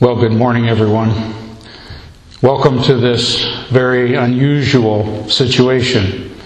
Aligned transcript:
Well, 0.00 0.16
good 0.16 0.32
morning, 0.32 0.68
everyone. 0.68 1.34
Welcome 2.42 2.82
to 2.82 2.96
this 2.96 3.44
very 3.68 4.16
unusual 4.16 5.28
situation. 5.28 6.36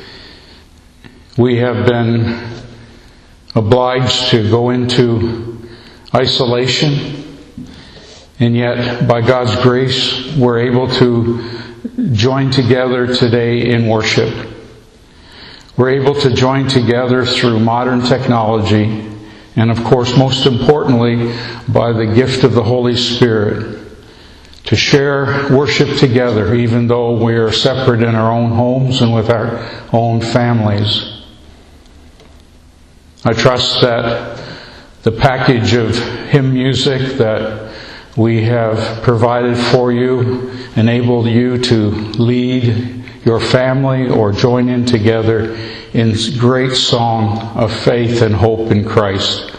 We 1.39 1.57
have 1.57 1.87
been 1.87 2.47
obliged 3.55 4.29
to 4.33 4.51
go 4.51 4.69
into 4.69 5.67
isolation, 6.15 7.39
and 8.39 8.55
yet, 8.55 9.09
by 9.09 9.23
God's 9.23 9.57
grace, 9.63 10.37
we're 10.37 10.59
able 10.59 10.95
to 10.97 12.13
join 12.13 12.51
together 12.51 13.07
today 13.15 13.71
in 13.71 13.89
worship. 13.89 14.47
We're 15.79 16.03
able 16.03 16.17
to 16.17 16.35
join 16.35 16.69
together 16.69 17.25
through 17.25 17.61
modern 17.61 18.03
technology 18.03 19.18
and 19.59 19.73
of 19.73 19.83
course, 19.83 20.17
most 20.17 20.47
importantly, 20.47 21.37
by 21.69 21.93
the 21.93 22.07
gift 22.07 22.45
of 22.45 22.53
the 22.55 22.63
Holy 22.63 22.97
Spirit 22.97 23.77
to 24.67 24.77
share 24.77 25.49
worship 25.51 25.99
together, 25.99 26.55
even 26.55 26.87
though 26.87 27.21
we 27.21 27.35
are 27.35 27.51
separate 27.51 28.05
in 28.05 28.15
our 28.15 28.31
own 28.31 28.53
homes 28.53 29.03
and 29.03 29.13
with 29.13 29.31
our 29.31 29.59
own 29.93 30.21
families. 30.21 31.23
I 33.25 33.33
trust 33.33 33.81
that 33.81 34.41
the 35.03 35.11
package 35.11 35.75
of 35.75 35.97
hymn 36.29 36.55
music 36.55 37.19
that 37.19 37.75
we 38.17 38.45
have 38.45 39.03
provided 39.03 39.57
for 39.57 39.91
you 39.91 40.51
enabled 40.77 41.27
you 41.27 41.59
to 41.59 41.89
lead 41.91 42.98
your 43.29 43.39
family 43.39 44.09
or 44.09 44.33
join 44.33 44.71
in 44.71 44.87
together 44.87 45.55
in 45.93 46.17
great 46.39 46.75
song 46.75 47.39
of 47.55 47.71
faith 47.71 48.23
and 48.23 48.35
hope 48.35 48.71
in 48.71 48.89
Christ. 48.89 49.53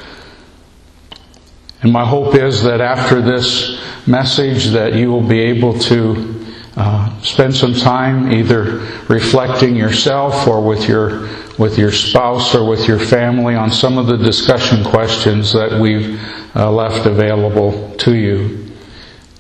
And 1.84 1.94
my 1.94 2.04
hope 2.04 2.34
is 2.34 2.64
that 2.64 2.82
after 2.82 3.22
this 3.22 3.80
message 4.08 4.66
that 4.72 4.96
you 4.96 5.12
will 5.12 5.22
be 5.22 5.40
able 5.40 5.78
to 5.82 6.48
uh, 6.78 7.22
spend 7.22 7.56
some 7.56 7.76
time 7.76 8.32
either 8.34 8.80
reflecting 9.08 9.76
yourself 9.76 10.48
or 10.48 10.62
with 10.62 10.90
your 10.90 11.30
with 11.60 11.78
your 11.78 11.92
spouse 11.92 12.56
or 12.56 12.68
with 12.68 12.88
your 12.88 12.98
family 12.98 13.54
on 13.54 13.70
some 13.70 14.00
of 14.00 14.08
the 14.08 14.18
discussion 14.18 14.84
questions 14.84 15.54
that 15.54 15.80
we've 15.80 16.20
uh, 16.56 16.72
left 16.72 17.06
available 17.06 17.96
to 17.98 18.16
you. 18.16 18.66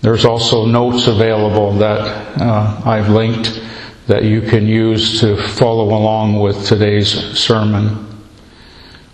There's 0.01 0.25
also 0.25 0.65
notes 0.65 1.07
available 1.07 1.71
that 1.79 2.01
uh, 2.39 2.81
I've 2.85 3.09
linked 3.09 3.59
that 4.09 4.23
you 4.23 4.41
can 4.41 4.65
use 4.65 5.19
to 5.21 5.37
follow 5.37 5.95
along 5.95 6.39
with 6.39 6.65
today's 6.65 7.11
sermon. 7.37 8.07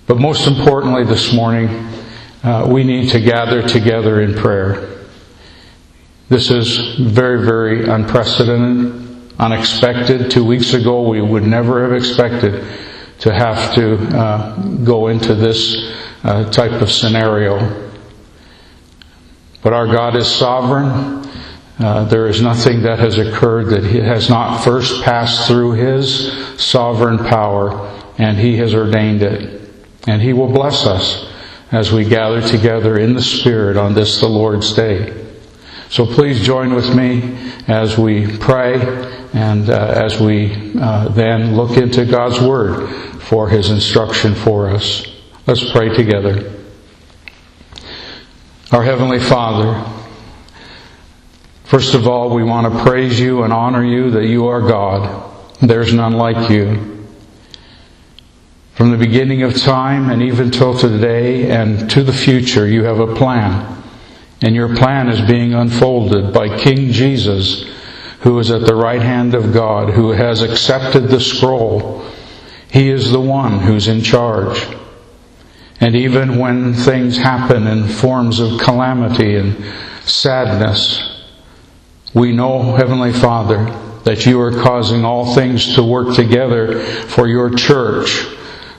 But 0.07 0.19
most 0.19 0.47
importantly 0.47 1.03
this 1.03 1.33
morning, 1.33 1.67
uh, 2.41 2.65
we 2.69 2.85
need 2.85 3.09
to 3.09 3.19
gather 3.19 3.61
together 3.61 4.21
in 4.21 4.33
prayer. 4.35 5.03
This 6.29 6.49
is 6.49 6.95
very, 6.95 7.45
very 7.45 7.89
unprecedented, 7.89 9.33
unexpected. 9.37 10.31
Two 10.31 10.45
weeks 10.45 10.73
ago, 10.73 11.05
we 11.09 11.19
would 11.19 11.43
never 11.43 11.83
have 11.83 11.91
expected 11.91 12.65
to 13.19 13.33
have 13.33 13.75
to 13.75 13.97
uh, 14.17 14.55
go 14.85 15.09
into 15.09 15.35
this 15.35 15.93
uh, 16.23 16.49
type 16.51 16.81
of 16.81 16.89
scenario. 16.89 17.91
But 19.61 19.73
our 19.73 19.87
God 19.87 20.15
is 20.15 20.33
sovereign. 20.33 21.27
Uh, 21.77 22.05
there 22.05 22.27
is 22.27 22.41
nothing 22.41 22.83
that 22.83 22.99
has 22.99 23.17
occurred 23.17 23.65
that 23.65 23.83
has 23.83 24.29
not 24.29 24.63
first 24.63 25.03
passed 25.03 25.47
through 25.47 25.73
His 25.73 26.31
sovereign 26.61 27.17
power, 27.17 28.01
and 28.17 28.37
He 28.37 28.55
has 28.57 28.73
ordained 28.73 29.21
it. 29.21 29.69
And 30.07 30.21
He 30.21 30.31
will 30.31 30.51
bless 30.51 30.85
us 30.85 31.29
as 31.71 31.91
we 31.91 32.05
gather 32.05 32.41
together 32.41 32.97
in 32.97 33.13
the 33.13 33.21
Spirit 33.21 33.75
on 33.75 33.93
this, 33.93 34.21
the 34.21 34.27
Lord's 34.27 34.73
Day. 34.73 35.25
So 35.89 36.05
please 36.05 36.45
join 36.45 36.73
with 36.73 36.95
me 36.95 37.51
as 37.67 37.97
we 37.97 38.37
pray 38.37 38.75
and 39.33 39.69
uh, 39.69 39.93
as 39.95 40.19
we 40.19 40.73
uh, 40.79 41.09
then 41.09 41.55
look 41.55 41.77
into 41.77 42.05
God's 42.05 42.39
Word 42.39 42.89
for 43.23 43.49
His 43.49 43.69
instruction 43.69 44.33
for 44.33 44.69
us. 44.69 45.05
Let's 45.45 45.69
pray 45.71 45.89
together. 45.89 46.53
Our 48.71 48.83
Heavenly 48.83 49.19
Father, 49.19 49.73
First 51.65 51.95
of 51.95 52.07
all, 52.07 52.29
we 52.29 52.43
want 52.43 52.71
to 52.71 52.83
praise 52.83 53.19
you 53.19 53.41
and 53.41 53.51
honor 53.51 53.83
you 53.83 54.11
that 54.11 54.25
you 54.25 54.47
are 54.47 54.61
God. 54.61 55.31
There's 55.61 55.91
none 55.91 56.13
like 56.13 56.51
you. 56.51 57.07
From 58.75 58.91
the 58.91 58.97
beginning 58.97 59.41
of 59.41 59.55
time 59.55 60.11
and 60.11 60.21
even 60.21 60.51
till 60.51 60.77
today 60.77 61.49
and 61.49 61.89
to 61.89 62.03
the 62.03 62.13
future, 62.13 62.67
you 62.67 62.83
have 62.83 62.99
a 62.99 63.15
plan. 63.15 63.81
And 64.43 64.53
your 64.53 64.75
plan 64.75 65.09
is 65.09 65.27
being 65.27 65.55
unfolded 65.55 66.31
by 66.31 66.55
King 66.59 66.91
Jesus, 66.91 67.65
who 68.19 68.37
is 68.37 68.51
at 68.51 68.61
the 68.61 68.75
right 68.75 69.01
hand 69.01 69.33
of 69.33 69.51
God, 69.51 69.89
who 69.89 70.11
has 70.11 70.43
accepted 70.43 71.07
the 71.07 71.19
scroll. 71.19 72.05
He 72.69 72.89
is 72.89 73.11
the 73.11 73.21
one 73.21 73.57
who's 73.57 73.87
in 73.87 74.03
charge. 74.03 74.61
And 75.79 75.95
even 75.95 76.37
when 76.37 76.75
things 76.75 77.17
happen 77.17 77.65
in 77.65 77.87
forms 77.87 78.39
of 78.39 78.59
calamity 78.59 79.35
and 79.35 79.65
sadness, 80.03 81.14
we 82.15 82.31
know, 82.31 82.75
Heavenly 82.75 83.11
Father, 83.11 83.65
that 84.05 84.25
you 84.25 84.39
are 84.39 84.51
causing 84.63 85.03
all 85.03 85.35
things 85.35 85.75
to 85.75 85.83
work 85.83 86.15
together 86.15 86.79
for 86.79 87.27
your 87.27 87.53
church, 87.53 88.25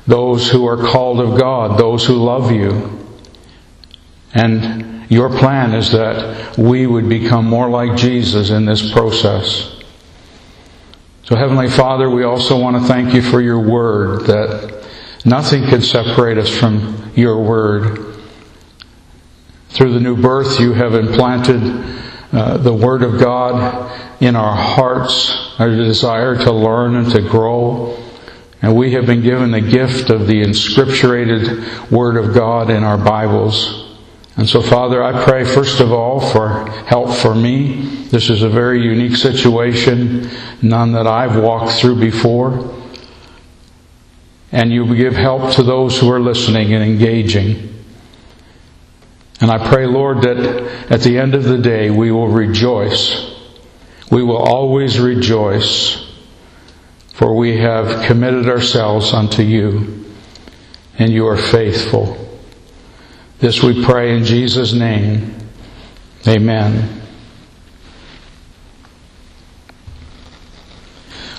those 0.07 0.51
who 0.51 0.67
are 0.67 0.79
called 0.79 1.21
of 1.21 1.39
God, 1.39 1.79
those 1.79 2.07
who 2.07 2.15
love 2.15 2.51
you. 2.51 3.07
And 4.33 5.11
your 5.11 5.29
plan 5.29 5.75
is 5.75 5.93
that 5.93 6.57
we 6.57 6.87
would 6.87 7.11
become 7.11 7.45
more 7.45 7.69
like 7.69 7.99
Jesus 7.99 8.49
in 8.49 8.65
this 8.65 8.91
process. 8.93 9.83
So, 11.25 11.37
Heavenly 11.37 11.69
Father, 11.69 12.09
we 12.09 12.25
also 12.25 12.59
want 12.59 12.81
to 12.81 12.89
thank 12.89 13.13
you 13.13 13.21
for 13.21 13.43
your 13.43 13.61
word, 13.61 14.27
that 14.27 14.89
nothing 15.27 15.65
can 15.65 15.83
separate 15.83 16.39
us 16.39 16.49
from 16.49 17.13
your 17.15 17.43
word. 17.43 18.15
Through 19.71 19.93
the 19.93 20.01
new 20.01 20.17
birth, 20.17 20.59
you 20.59 20.73
have 20.73 20.95
implanted 20.95 21.96
uh, 22.33 22.57
the 22.59 22.73
Word 22.73 23.03
of 23.03 23.21
God 23.21 24.23
in 24.23 24.37
our 24.37 24.57
hearts, 24.57 25.55
our 25.59 25.71
desire 25.71 26.37
to 26.37 26.53
learn 26.53 26.97
and 26.97 27.11
to 27.13 27.23
grow. 27.23 27.97
And 28.63 28.75
we 28.75 28.93
have 28.93 29.07
been 29.07 29.23
given 29.23 29.51
the 29.51 29.61
gift 29.61 30.11
of 30.11 30.27
the 30.27 30.43
inscripturated 30.43 31.91
Word 31.91 32.17
of 32.17 32.35
God 32.35 32.71
in 32.71 32.83
our 32.83 32.99
Bibles. 32.99 33.85
And 34.37 34.49
so, 34.49 34.61
Father, 34.61 35.03
I 35.03 35.25
pray 35.25 35.45
first 35.45 35.81
of 35.81 35.93
all 35.93 36.21
for 36.21 36.69
help 36.87 37.15
for 37.15 37.35
me. 37.35 38.07
This 38.11 38.29
is 38.29 38.43
a 38.43 38.49
very 38.49 38.83
unique 38.83 39.17
situation, 39.17 40.29
none 40.61 40.93
that 40.93 41.07
I've 41.07 41.43
walked 41.43 41.79
through 41.79 42.01
before. 42.01 42.75
And 44.53 44.73
you 44.73 44.95
give 44.95 45.15
help 45.15 45.55
to 45.57 45.63
those 45.63 45.99
who 45.99 46.11
are 46.11 46.21
listening 46.21 46.75
and 46.75 46.83
engaging. 46.83 47.76
And 49.41 49.51
I 49.51 49.69
pray, 49.69 49.87
Lord, 49.87 50.23
that 50.23 50.37
at 50.91 51.03
the 51.03 51.19
end 51.19 51.35
of 51.35 51.45
the 51.45 51.59
day 51.59 51.91
we 51.91 52.11
will 52.11 52.29
rejoice. 52.29 53.35
We 54.11 54.23
will 54.23 54.39
always 54.39 54.99
rejoice, 54.99 56.11
for 57.15 57.35
we 57.35 57.59
have 57.59 58.07
committed 58.07 58.49
ourselves 58.49 59.13
unto 59.13 59.43
you, 59.43 60.05
and 60.99 61.13
you 61.13 61.27
are 61.27 61.37
faithful. 61.37 62.17
This 63.39 63.63
we 63.63 63.85
pray 63.85 64.17
in 64.17 64.25
Jesus' 64.25 64.73
name. 64.73 65.37
Amen. 66.27 67.03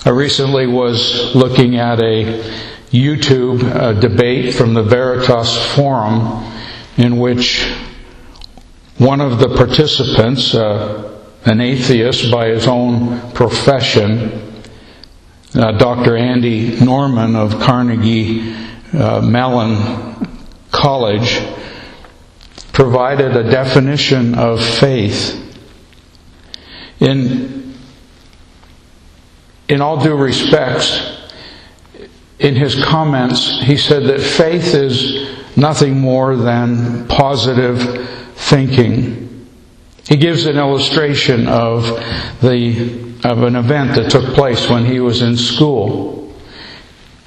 I 0.05 0.09
recently 0.11 0.67
was 0.67 1.35
looking 1.35 1.77
at 1.77 1.99
a 1.99 2.43
YouTube 2.91 3.99
debate 3.99 4.53
from 4.53 4.73
the 4.73 4.83
Veritas 4.83 5.73
Forum 5.73 6.53
in 6.97 7.17
which 7.17 7.73
one 8.97 9.21
of 9.21 9.37
the 9.37 9.49
participants, 9.55 10.55
uh, 10.55 11.19
an 11.45 11.61
atheist 11.61 12.31
by 12.31 12.47
his 12.47 12.65
own 12.65 13.31
profession, 13.33 14.63
uh, 15.53 15.71
Dr. 15.73 16.17
Andy 16.17 16.79
Norman 16.83 17.35
of 17.35 17.59
Carnegie 17.59 18.55
uh, 18.93 19.21
Mellon 19.21 20.27
College, 20.71 21.39
provided 22.73 23.35
a 23.35 23.43
definition 23.43 24.33
of 24.33 24.63
faith. 24.63 25.43
In, 26.99 27.75
in 29.69 29.81
all 29.81 30.03
due 30.03 30.15
respect, 30.15 31.17
in 32.39 32.55
his 32.55 32.83
comments, 32.83 33.61
he 33.61 33.77
said 33.77 34.03
that 34.05 34.21
faith 34.21 34.73
is 34.73 35.55
nothing 35.55 35.99
more 35.99 36.35
than 36.35 37.07
positive 37.07 38.15
thinking. 38.37 39.47
He 40.07 40.15
gives 40.15 40.45
an 40.45 40.57
illustration 40.57 41.47
of 41.47 41.83
the 42.41 43.05
of 43.23 43.43
an 43.43 43.55
event 43.55 43.95
that 43.95 44.09
took 44.09 44.33
place 44.35 44.69
when 44.69 44.85
he 44.85 44.99
was 44.99 45.21
in 45.21 45.35
school. 45.35 46.33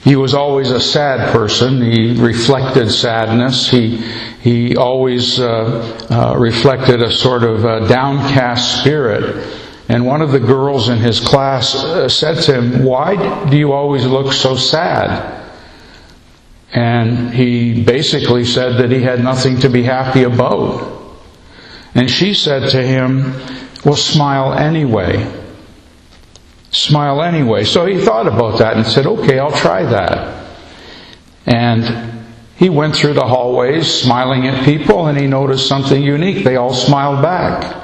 He 0.03 0.17
was 0.17 0.33
always 0.35 0.71
a 0.71 0.81
sad 0.81 1.31
person. 1.33 1.83
He 1.83 2.15
reflected 2.15 2.91
sadness. 2.91 3.69
He 3.69 3.99
he 4.41 4.77
always 4.77 5.39
uh, 5.39 6.07
uh, 6.09 6.39
reflected 6.39 7.03
a 7.03 7.11
sort 7.13 7.43
of 7.43 7.67
uh, 7.67 7.87
downcast 7.87 8.81
spirit. 8.81 9.59
And 9.91 10.07
one 10.07 10.23
of 10.23 10.31
the 10.31 10.39
girls 10.39 10.89
in 10.89 10.99
his 10.99 11.19
class 11.21 11.75
uh, 11.75 12.09
said 12.09 12.41
to 12.45 12.55
him, 12.55 12.85
Why 12.85 13.51
do 13.51 13.59
you 13.59 13.73
always 13.73 14.07
look 14.07 14.33
so 14.33 14.57
sad? 14.57 15.39
And 16.73 17.35
he 17.35 17.83
basically 17.83 18.45
said 18.45 18.79
that 18.79 18.93
he 18.93 19.03
had 19.03 19.23
nothing 19.23 19.59
to 19.61 19.69
be 19.69 19.83
happy 19.83 20.23
about. 20.23 21.00
And 22.01 22.11
she 22.11 22.33
said 22.33 22.71
to 22.71 22.83
him, 22.83 23.35
Well, 23.85 23.95
smile 23.95 24.55
anyway. 24.55 25.31
Smile 26.71 27.21
anyway. 27.21 27.65
So 27.65 27.85
he 27.85 28.01
thought 28.01 28.27
about 28.27 28.59
that 28.61 28.79
and 28.79 28.87
said, 28.87 29.05
Okay, 29.05 29.39
I'll 29.39 29.53
try 29.53 29.83
that. 29.83 30.51
And 31.45 32.25
he 32.57 32.71
went 32.71 32.97
through 32.97 33.13
the 33.13 33.27
hallways 33.27 33.93
smiling 33.93 34.47
at 34.47 34.65
people 34.65 35.09
and 35.09 35.19
he 35.21 35.27
noticed 35.27 35.69
something 35.69 36.03
unique. 36.03 36.43
They 36.43 36.57
all 36.57 36.73
smiled 36.73 37.21
back. 37.21 37.77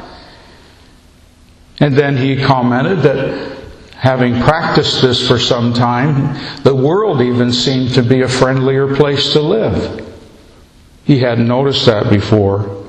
And 1.81 1.95
then 1.95 2.17
he 2.17 2.43
commented 2.43 3.01
that 3.01 3.59
having 3.97 4.41
practiced 4.41 5.03
this 5.03 5.29
for 5.29 5.39
some 5.39 5.75
time, 5.75 6.63
the 6.63 6.75
world 6.75 7.21
even 7.21 7.53
seemed 7.53 7.93
to 7.97 8.03
be 8.03 8.23
a 8.23 8.29
friendlier 8.29 8.97
place 8.97 9.35
to 9.35 9.43
live. 9.43 10.11
He 11.05 11.19
hadn't 11.19 11.47
noticed 11.47 11.85
that 11.85 12.09
before. 12.09 12.86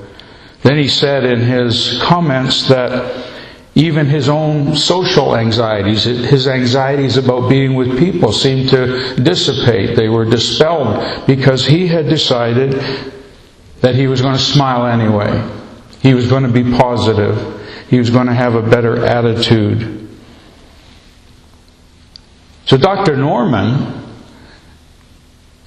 Then 0.62 0.76
he 0.76 0.88
said 0.88 1.24
in 1.24 1.40
his 1.40 2.00
comments 2.02 2.68
that 2.68 3.26
even 3.74 4.06
his 4.06 4.28
own 4.28 4.74
social 4.76 5.36
anxieties, 5.36 6.02
his 6.02 6.48
anxieties 6.48 7.16
about 7.16 7.48
being 7.48 7.74
with 7.74 7.96
people 7.96 8.32
seemed 8.32 8.70
to 8.70 9.14
dissipate. 9.14 9.96
They 9.96 10.08
were 10.08 10.24
dispelled 10.24 11.26
because 11.28 11.64
he 11.64 11.86
had 11.86 12.08
decided 12.08 12.72
that 13.80 13.94
he 13.94 14.08
was 14.08 14.20
going 14.20 14.36
to 14.36 14.42
smile 14.42 14.86
anyway. 14.86 15.48
He 16.00 16.14
was 16.14 16.26
going 16.28 16.42
to 16.42 16.48
be 16.48 16.64
positive. 16.76 17.86
He 17.88 17.98
was 18.00 18.10
going 18.10 18.26
to 18.26 18.34
have 18.34 18.56
a 18.56 18.62
better 18.62 19.04
attitude. 19.04 20.08
So 22.66 22.76
Dr. 22.76 23.16
Norman, 23.16 24.04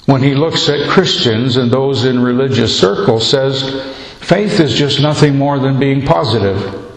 when 0.06 0.22
he 0.22 0.36
looks 0.36 0.68
at 0.68 0.90
Christians 0.90 1.56
and 1.56 1.72
those 1.72 2.04
in 2.04 2.20
religious 2.22 2.78
circles, 2.78 3.28
says 3.28 3.98
faith 4.22 4.60
is 4.60 4.74
just 4.74 5.02
nothing 5.02 5.38
more 5.38 5.60
than 5.60 5.80
being 5.80 6.06
positive. 6.06 6.92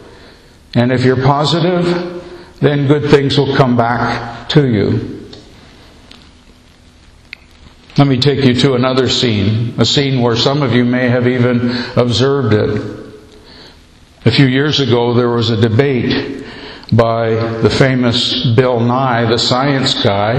And 0.75 0.93
if 0.93 1.05
you're 1.05 1.23
positive, 1.23 2.23
then 2.61 2.87
good 2.87 3.11
things 3.11 3.38
will 3.38 3.56
come 3.56 3.76
back 3.76 4.49
to 4.50 4.67
you. 4.67 5.31
Let 7.97 8.09
me 8.09 8.19
take 8.19 8.44
you 8.44 8.55
to 8.55 8.75
another 8.75 9.09
scene, 9.09 9.75
a 9.79 9.85
scene 9.85 10.21
where 10.21 10.35
some 10.35 10.62
of 10.62 10.73
you 10.73 10.85
may 10.85 11.09
have 11.09 11.29
even 11.29 11.71
observed 11.97 12.53
it. 12.53 13.05
A 14.25 14.31
few 14.32 14.47
years 14.47 14.81
ago, 14.81 15.15
there 15.15 15.29
was 15.29 15.50
a 15.50 15.61
debate 15.61 16.44
by 16.93 17.31
the 17.61 17.70
famous 17.70 18.47
Bill 18.56 18.81
Nye, 18.81 19.27
the 19.27 19.38
science 19.38 20.03
guy, 20.03 20.38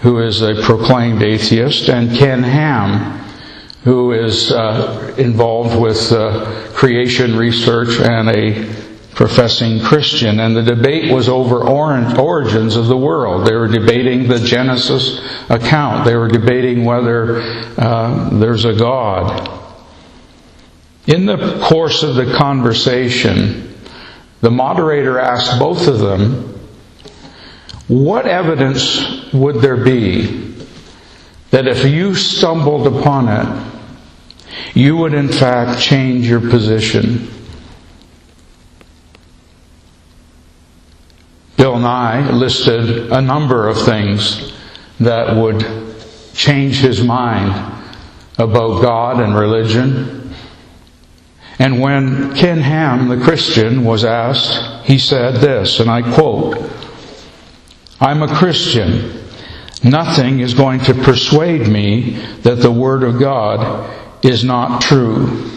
who 0.00 0.20
is 0.20 0.42
a 0.42 0.60
proclaimed 0.62 1.22
atheist, 1.22 1.88
and 1.88 2.14
Ken 2.14 2.42
Ham, 2.42 3.25
who 3.86 4.10
is 4.10 4.50
uh, 4.50 5.14
involved 5.16 5.80
with 5.80 6.10
uh, 6.10 6.68
creation 6.74 7.36
research 7.36 8.00
and 8.00 8.28
a 8.28 8.74
professing 9.14 9.78
Christian, 9.78 10.40
and 10.40 10.56
the 10.56 10.62
debate 10.62 11.12
was 11.12 11.28
over 11.28 11.62
origins 11.62 12.74
of 12.74 12.88
the 12.88 12.96
world. 12.96 13.46
They 13.46 13.54
were 13.54 13.68
debating 13.68 14.26
the 14.26 14.40
Genesis 14.40 15.20
account. 15.48 16.04
They 16.04 16.16
were 16.16 16.26
debating 16.26 16.84
whether 16.84 17.40
uh, 17.78 18.30
there's 18.40 18.64
a 18.64 18.74
God. 18.74 19.48
In 21.06 21.24
the 21.24 21.60
course 21.62 22.02
of 22.02 22.16
the 22.16 22.34
conversation, 22.36 23.72
the 24.40 24.50
moderator 24.50 25.20
asked 25.20 25.60
both 25.60 25.86
of 25.86 26.00
them, 26.00 26.58
What 27.86 28.26
evidence 28.26 29.32
would 29.32 29.60
there 29.60 29.76
be 29.76 30.56
that 31.52 31.68
if 31.68 31.84
you 31.84 32.16
stumbled 32.16 32.88
upon 32.88 33.28
it, 33.28 33.75
you 34.74 34.96
would 34.96 35.14
in 35.14 35.28
fact 35.28 35.80
change 35.80 36.28
your 36.28 36.40
position? 36.40 37.28
Bill 41.56 41.78
Nye 41.78 42.30
listed 42.30 43.10
a 43.10 43.20
number 43.20 43.68
of 43.68 43.80
things 43.82 44.52
that 45.00 45.36
would 45.36 45.64
change 46.34 46.76
his 46.76 47.02
mind 47.02 47.72
about 48.38 48.82
God 48.82 49.20
and 49.20 49.34
religion. 49.34 50.34
And 51.58 51.80
when 51.80 52.36
Ken 52.36 52.60
Ham, 52.60 53.08
the 53.08 53.24
Christian, 53.24 53.84
was 53.84 54.04
asked, 54.04 54.86
he 54.86 54.98
said 54.98 55.36
this, 55.36 55.80
and 55.80 55.90
I 55.90 56.02
quote, 56.14 56.58
I'm 57.98 58.22
a 58.22 58.34
Christian. 58.34 59.24
Nothing 59.82 60.40
is 60.40 60.52
going 60.52 60.80
to 60.80 60.94
persuade 60.94 61.66
me 61.66 62.18
that 62.42 62.56
the 62.56 62.70
Word 62.70 63.02
of 63.02 63.18
God 63.18 63.90
is 64.22 64.44
not 64.44 64.80
true. 64.80 65.50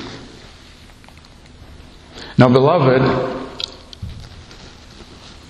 Now, 2.37 2.47
beloved, 2.47 3.01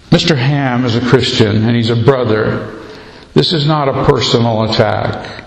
Mr. 0.10 0.36
Ham 0.36 0.86
is 0.86 0.96
a 0.96 1.02
Christian 1.02 1.64
and 1.64 1.76
he's 1.76 1.92
a 1.92 1.96
brother. 1.96 2.82
This 3.34 3.54
is 3.54 3.68
not 3.68 3.88
a 3.88 4.06
personal 4.06 4.64
attack. 4.64 5.46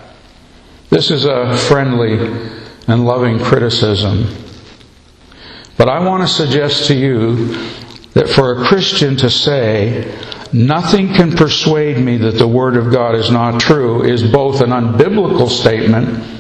This 0.89 1.11
is 1.11 1.25
a 1.25 1.57
friendly 1.57 2.15
and 2.87 3.05
loving 3.05 3.39
criticism. 3.39 4.27
But 5.77 5.89
I 5.89 5.99
want 6.07 6.23
to 6.23 6.29
suggest 6.29 6.87
to 6.89 6.95
you 6.95 7.57
that 8.13 8.29
for 8.29 8.53
a 8.53 8.65
Christian 8.67 9.17
to 9.17 9.31
say, 9.31 10.17
nothing 10.53 11.09
can 11.09 11.33
persuade 11.33 11.99
me 11.99 12.19
that 12.19 12.39
the 12.39 12.47
Word 12.47 12.77
of 12.77 12.93
God 12.93 13.17
is 13.17 13.31
not 13.31 13.61
true, 13.61 14.05
is 14.05 14.23
both 14.23 14.61
an 14.61 14.71
unbiblical 14.71 15.49
statement 15.49 16.32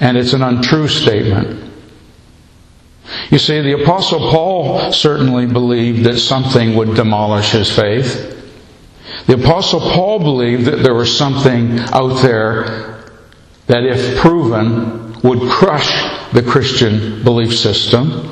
and 0.00 0.16
it's 0.16 0.32
an 0.32 0.42
untrue 0.42 0.88
statement. 0.88 1.72
You 3.30 3.38
see, 3.38 3.60
the 3.60 3.82
Apostle 3.82 4.30
Paul 4.30 4.92
certainly 4.92 5.46
believed 5.46 6.04
that 6.04 6.18
something 6.18 6.74
would 6.74 6.94
demolish 6.94 7.50
his 7.50 7.74
faith. 7.74 8.30
The 9.26 9.34
Apostle 9.34 9.80
Paul 9.80 10.18
believed 10.20 10.66
that 10.66 10.82
there 10.82 10.94
was 10.94 11.16
something 11.16 11.78
out 11.78 12.22
there 12.22 13.04
that, 13.66 13.84
if 13.84 14.18
proven, 14.18 15.12
would 15.22 15.50
crush 15.50 15.90
the 16.32 16.42
Christian 16.42 17.22
belief 17.22 17.56
system. 17.56 18.30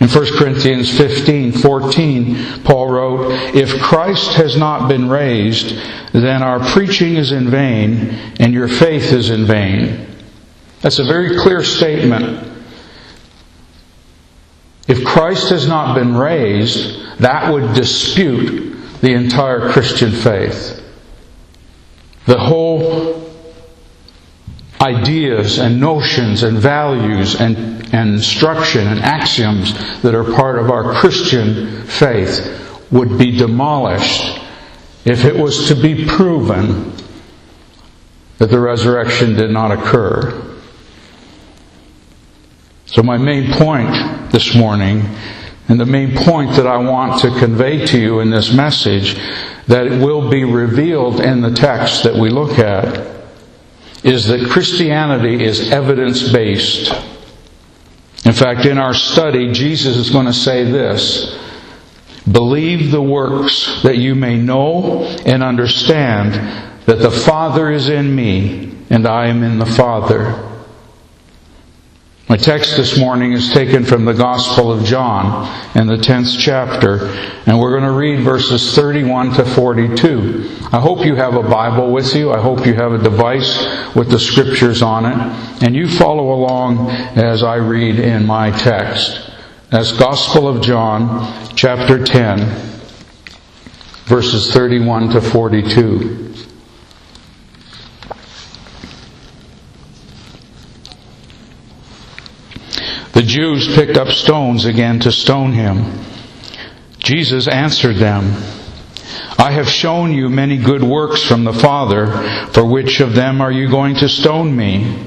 In 0.00 0.08
1 0.08 0.38
Corinthians 0.38 0.96
15, 0.96 1.52
14, 1.52 2.62
Paul 2.62 2.88
wrote, 2.88 3.32
If 3.54 3.82
Christ 3.82 4.32
has 4.34 4.56
not 4.56 4.88
been 4.88 5.10
raised, 5.10 5.74
then 6.12 6.42
our 6.42 6.60
preaching 6.60 7.16
is 7.16 7.32
in 7.32 7.50
vain, 7.50 8.10
and 8.38 8.54
your 8.54 8.68
faith 8.68 9.12
is 9.12 9.30
in 9.30 9.44
vain. 9.44 10.09
That's 10.80 10.98
a 10.98 11.04
very 11.04 11.36
clear 11.38 11.62
statement 11.62 12.50
if 14.90 15.04
Christ 15.04 15.50
has 15.50 15.68
not 15.68 15.94
been 15.94 16.16
raised, 16.16 17.00
that 17.18 17.52
would 17.52 17.74
dispute 17.74 18.76
the 19.00 19.12
entire 19.12 19.70
Christian 19.70 20.10
faith. 20.10 20.82
The 22.26 22.36
whole 22.36 23.30
ideas 24.80 25.58
and 25.58 25.80
notions 25.80 26.42
and 26.42 26.58
values 26.58 27.40
and, 27.40 27.56
and 27.94 28.14
instruction 28.14 28.88
and 28.88 28.98
axioms 28.98 29.74
that 30.02 30.16
are 30.16 30.24
part 30.24 30.58
of 30.58 30.72
our 30.72 30.92
Christian 30.94 31.84
faith 31.84 32.88
would 32.90 33.16
be 33.16 33.30
demolished 33.36 34.40
if 35.04 35.24
it 35.24 35.36
was 35.36 35.68
to 35.68 35.76
be 35.76 36.04
proven 36.04 36.92
that 38.38 38.50
the 38.50 38.58
resurrection 38.58 39.36
did 39.36 39.52
not 39.52 39.70
occur. 39.70 40.59
So, 42.92 43.04
my 43.04 43.18
main 43.18 43.52
point 43.52 44.32
this 44.32 44.52
morning, 44.52 45.04
and 45.68 45.78
the 45.78 45.86
main 45.86 46.16
point 46.16 46.56
that 46.56 46.66
I 46.66 46.76
want 46.78 47.22
to 47.22 47.28
convey 47.38 47.86
to 47.86 48.00
you 48.00 48.18
in 48.18 48.30
this 48.30 48.52
message, 48.52 49.14
that 49.68 49.86
it 49.86 50.04
will 50.04 50.28
be 50.28 50.42
revealed 50.42 51.20
in 51.20 51.40
the 51.40 51.52
text 51.52 52.02
that 52.02 52.16
we 52.16 52.30
look 52.30 52.58
at, 52.58 53.24
is 54.02 54.26
that 54.26 54.50
Christianity 54.50 55.44
is 55.44 55.70
evidence 55.70 56.32
based. 56.32 56.92
In 58.24 58.32
fact, 58.32 58.66
in 58.66 58.76
our 58.76 58.94
study, 58.94 59.52
Jesus 59.52 59.96
is 59.96 60.10
going 60.10 60.26
to 60.26 60.32
say 60.32 60.64
this 60.64 61.38
Believe 62.32 62.90
the 62.90 63.00
works 63.00 63.84
that 63.84 63.98
you 63.98 64.16
may 64.16 64.36
know 64.36 65.04
and 65.24 65.44
understand 65.44 66.34
that 66.86 66.98
the 66.98 67.10
Father 67.12 67.70
is 67.70 67.88
in 67.88 68.12
me 68.12 68.76
and 68.90 69.06
I 69.06 69.28
am 69.28 69.44
in 69.44 69.60
the 69.60 69.66
Father 69.66 70.49
My 72.30 72.36
text 72.36 72.76
this 72.76 72.96
morning 72.96 73.32
is 73.32 73.52
taken 73.52 73.84
from 73.84 74.04
the 74.04 74.14
Gospel 74.14 74.70
of 74.70 74.84
John 74.84 75.48
in 75.76 75.88
the 75.88 75.96
10th 75.96 76.38
chapter, 76.38 77.08
and 77.44 77.58
we're 77.58 77.72
going 77.72 77.82
to 77.82 77.90
read 77.90 78.20
verses 78.20 78.72
31 78.72 79.34
to 79.34 79.44
42. 79.44 80.48
I 80.70 80.78
hope 80.78 81.04
you 81.04 81.16
have 81.16 81.34
a 81.34 81.42
Bible 81.42 81.90
with 81.90 82.14
you. 82.14 82.32
I 82.32 82.40
hope 82.40 82.64
you 82.66 82.74
have 82.74 82.92
a 82.92 82.98
device 82.98 83.58
with 83.96 84.12
the 84.12 84.18
scriptures 84.20 84.80
on 84.80 85.06
it, 85.06 85.64
and 85.64 85.74
you 85.74 85.88
follow 85.88 86.32
along 86.32 86.90
as 87.18 87.42
I 87.42 87.56
read 87.56 87.98
in 87.98 88.26
my 88.26 88.52
text. 88.52 89.28
That's 89.70 89.90
Gospel 89.98 90.46
of 90.46 90.62
John, 90.62 91.56
chapter 91.56 92.04
10, 92.04 92.38
verses 94.04 94.52
31 94.52 95.08
to 95.14 95.20
42. 95.20 96.29
The 103.20 103.26
Jews 103.26 103.68
picked 103.74 103.98
up 103.98 104.08
stones 104.08 104.64
again 104.64 105.00
to 105.00 105.12
stone 105.12 105.52
him. 105.52 105.92
Jesus 107.00 107.46
answered 107.48 107.96
them, 107.96 108.32
I 109.36 109.50
have 109.50 109.68
shown 109.68 110.14
you 110.14 110.30
many 110.30 110.56
good 110.56 110.82
works 110.82 111.22
from 111.22 111.44
the 111.44 111.52
Father. 111.52 112.06
For 112.52 112.64
which 112.64 113.00
of 113.00 113.14
them 113.14 113.42
are 113.42 113.52
you 113.52 113.68
going 113.68 113.96
to 113.96 114.08
stone 114.08 114.56
me? 114.56 115.06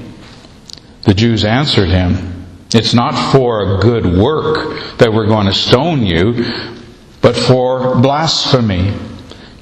The 1.02 1.14
Jews 1.14 1.44
answered 1.44 1.88
him, 1.88 2.46
It's 2.72 2.94
not 2.94 3.32
for 3.32 3.78
a 3.78 3.80
good 3.80 4.06
work 4.06 4.98
that 4.98 5.12
we're 5.12 5.26
going 5.26 5.46
to 5.46 5.52
stone 5.52 6.04
you, 6.04 6.34
but 7.20 7.34
for 7.34 8.00
blasphemy, 8.00 8.96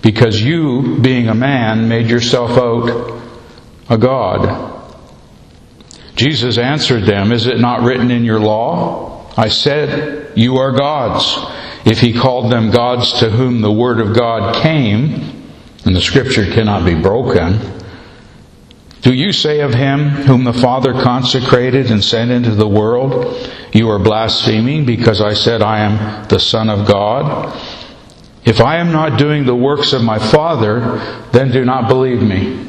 because 0.03 0.43
you, 0.43 0.99
being 1.01 1.29
a 1.29 1.35
man, 1.35 1.89
made 1.89 2.11
yourself 2.11 2.51
out 2.59 3.23
a 3.89 3.97
God. 3.97 4.72
Jesus 6.15 6.59
answered 6.59 7.05
them, 7.05 7.33
Is 7.33 7.47
it 7.47 7.59
not 7.59 7.83
written 7.83 8.11
in 8.11 8.25
your 8.25 8.41
law? 8.41 9.31
I 9.37 9.49
said, 9.49 10.37
You 10.37 10.57
are 10.57 10.73
gods. 10.73 11.39
If 11.85 12.01
he 12.01 12.13
called 12.13 12.53
them 12.53 12.71
gods 12.71 13.13
to 13.21 13.31
whom 13.31 13.61
the 13.61 13.73
word 13.73 14.01
of 14.01 14.15
God 14.15 14.63
came, 14.63 15.51
and 15.85 15.97
the 15.97 16.01
scripture 16.01 16.47
cannot 16.47 16.85
be 16.85 16.95
broken, 16.95 17.61
do 19.01 19.13
you 19.13 19.33
say 19.33 19.61
of 19.61 19.75
him 19.75 20.11
whom 20.11 20.45
the 20.45 20.53
Father 20.53 20.93
consecrated 20.93 21.91
and 21.91 22.05
sent 22.05 22.31
into 22.31 22.55
the 22.55 22.69
world, 22.69 23.51
You 23.73 23.91
are 23.91 23.99
blaspheming 23.99 24.85
because 24.85 25.21
I 25.21 25.35
said 25.35 25.61
I 25.61 25.81
am 25.81 26.29
the 26.29 26.39
Son 26.39 26.71
of 26.71 26.87
God? 26.87 27.59
If 28.45 28.61
I 28.61 28.77
am 28.77 28.93
not 28.93 29.19
doing 29.19 29.45
the 29.45 29.57
works 29.57 29.93
of 29.93 30.03
my 30.03 30.19
Father, 30.19 30.99
then 31.33 31.51
do 31.51 31.65
not 31.65 31.89
believe 31.89 32.23
me. 32.23 32.69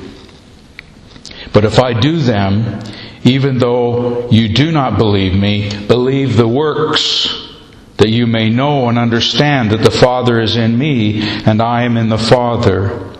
But 1.51 1.65
if 1.65 1.77
I 1.79 1.99
do 1.99 2.17
them, 2.17 2.79
even 3.23 3.57
though 3.57 4.29
you 4.29 4.49
do 4.49 4.71
not 4.71 4.97
believe 4.97 5.33
me, 5.33 5.69
believe 5.87 6.35
the 6.35 6.47
works, 6.47 7.51
that 7.97 8.09
you 8.09 8.27
may 8.27 8.49
know 8.49 8.89
and 8.89 8.97
understand 8.97 9.71
that 9.71 9.81
the 9.81 9.91
Father 9.91 10.41
is 10.41 10.57
in 10.57 10.77
me, 10.77 11.21
and 11.21 11.61
I 11.61 11.83
am 11.83 11.95
in 11.95 12.09
the 12.09 12.17
Father. 12.17 13.15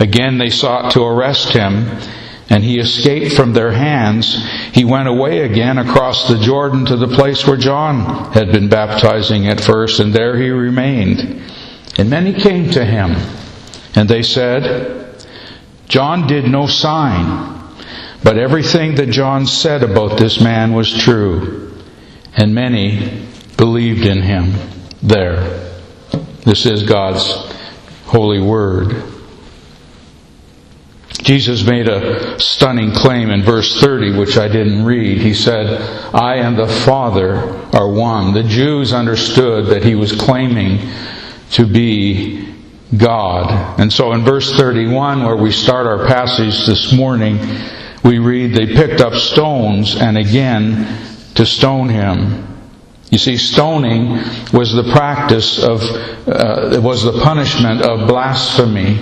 Again 0.00 0.38
they 0.38 0.50
sought 0.50 0.92
to 0.92 1.02
arrest 1.02 1.52
him, 1.52 1.86
and 2.50 2.64
he 2.64 2.80
escaped 2.80 3.34
from 3.34 3.52
their 3.52 3.70
hands. 3.70 4.34
He 4.72 4.84
went 4.84 5.06
away 5.06 5.40
again 5.40 5.78
across 5.78 6.26
the 6.28 6.38
Jordan 6.38 6.86
to 6.86 6.96
the 6.96 7.14
place 7.14 7.46
where 7.46 7.58
John 7.58 8.32
had 8.32 8.50
been 8.50 8.68
baptizing 8.68 9.46
at 9.46 9.60
first, 9.60 10.00
and 10.00 10.12
there 10.12 10.36
he 10.36 10.48
remained. 10.48 11.42
And 11.98 12.10
many 12.10 12.32
came 12.32 12.70
to 12.70 12.84
him, 12.84 13.16
and 13.94 14.08
they 14.08 14.22
said, 14.22 15.26
John 15.88 16.26
did 16.26 16.44
no 16.46 16.66
sign 16.66 17.57
but 18.22 18.38
everything 18.38 18.96
that 18.96 19.10
John 19.10 19.46
said 19.46 19.82
about 19.82 20.18
this 20.18 20.40
man 20.40 20.72
was 20.72 20.92
true, 20.92 21.74
and 22.34 22.54
many 22.54 23.26
believed 23.56 24.06
in 24.06 24.22
him 24.22 24.54
there. 25.02 25.70
This 26.44 26.66
is 26.66 26.82
God's 26.82 27.30
holy 28.06 28.40
word. 28.40 29.02
Jesus 31.22 31.62
made 31.66 31.88
a 31.88 32.40
stunning 32.40 32.92
claim 32.92 33.30
in 33.30 33.42
verse 33.42 33.80
30, 33.80 34.16
which 34.16 34.38
I 34.38 34.48
didn't 34.48 34.84
read. 34.84 35.20
He 35.20 35.34
said, 35.34 35.80
I 36.14 36.36
and 36.36 36.56
the 36.58 36.68
Father 36.68 37.36
are 37.76 37.90
one. 37.90 38.32
The 38.32 38.44
Jews 38.44 38.92
understood 38.92 39.66
that 39.66 39.84
he 39.84 39.94
was 39.94 40.12
claiming 40.12 40.90
to 41.50 41.66
be 41.66 42.54
God. 42.96 43.78
And 43.78 43.92
so 43.92 44.12
in 44.12 44.24
verse 44.24 44.52
31, 44.52 45.24
where 45.24 45.36
we 45.36 45.52
start 45.52 45.86
our 45.86 46.06
passage 46.06 46.66
this 46.66 46.92
morning, 46.92 47.38
we 48.04 48.18
read 48.18 48.54
they 48.54 48.66
picked 48.66 49.00
up 49.00 49.14
stones 49.14 49.96
and 49.96 50.16
again 50.16 50.86
to 51.34 51.46
stone 51.46 51.88
him. 51.88 52.44
You 53.10 53.18
see, 53.18 53.36
stoning 53.38 54.18
was 54.52 54.72
the 54.72 54.90
practice 54.92 55.58
of, 55.58 55.82
uh, 56.28 56.80
was 56.82 57.02
the 57.02 57.20
punishment 57.22 57.80
of 57.80 58.06
blasphemy. 58.06 58.98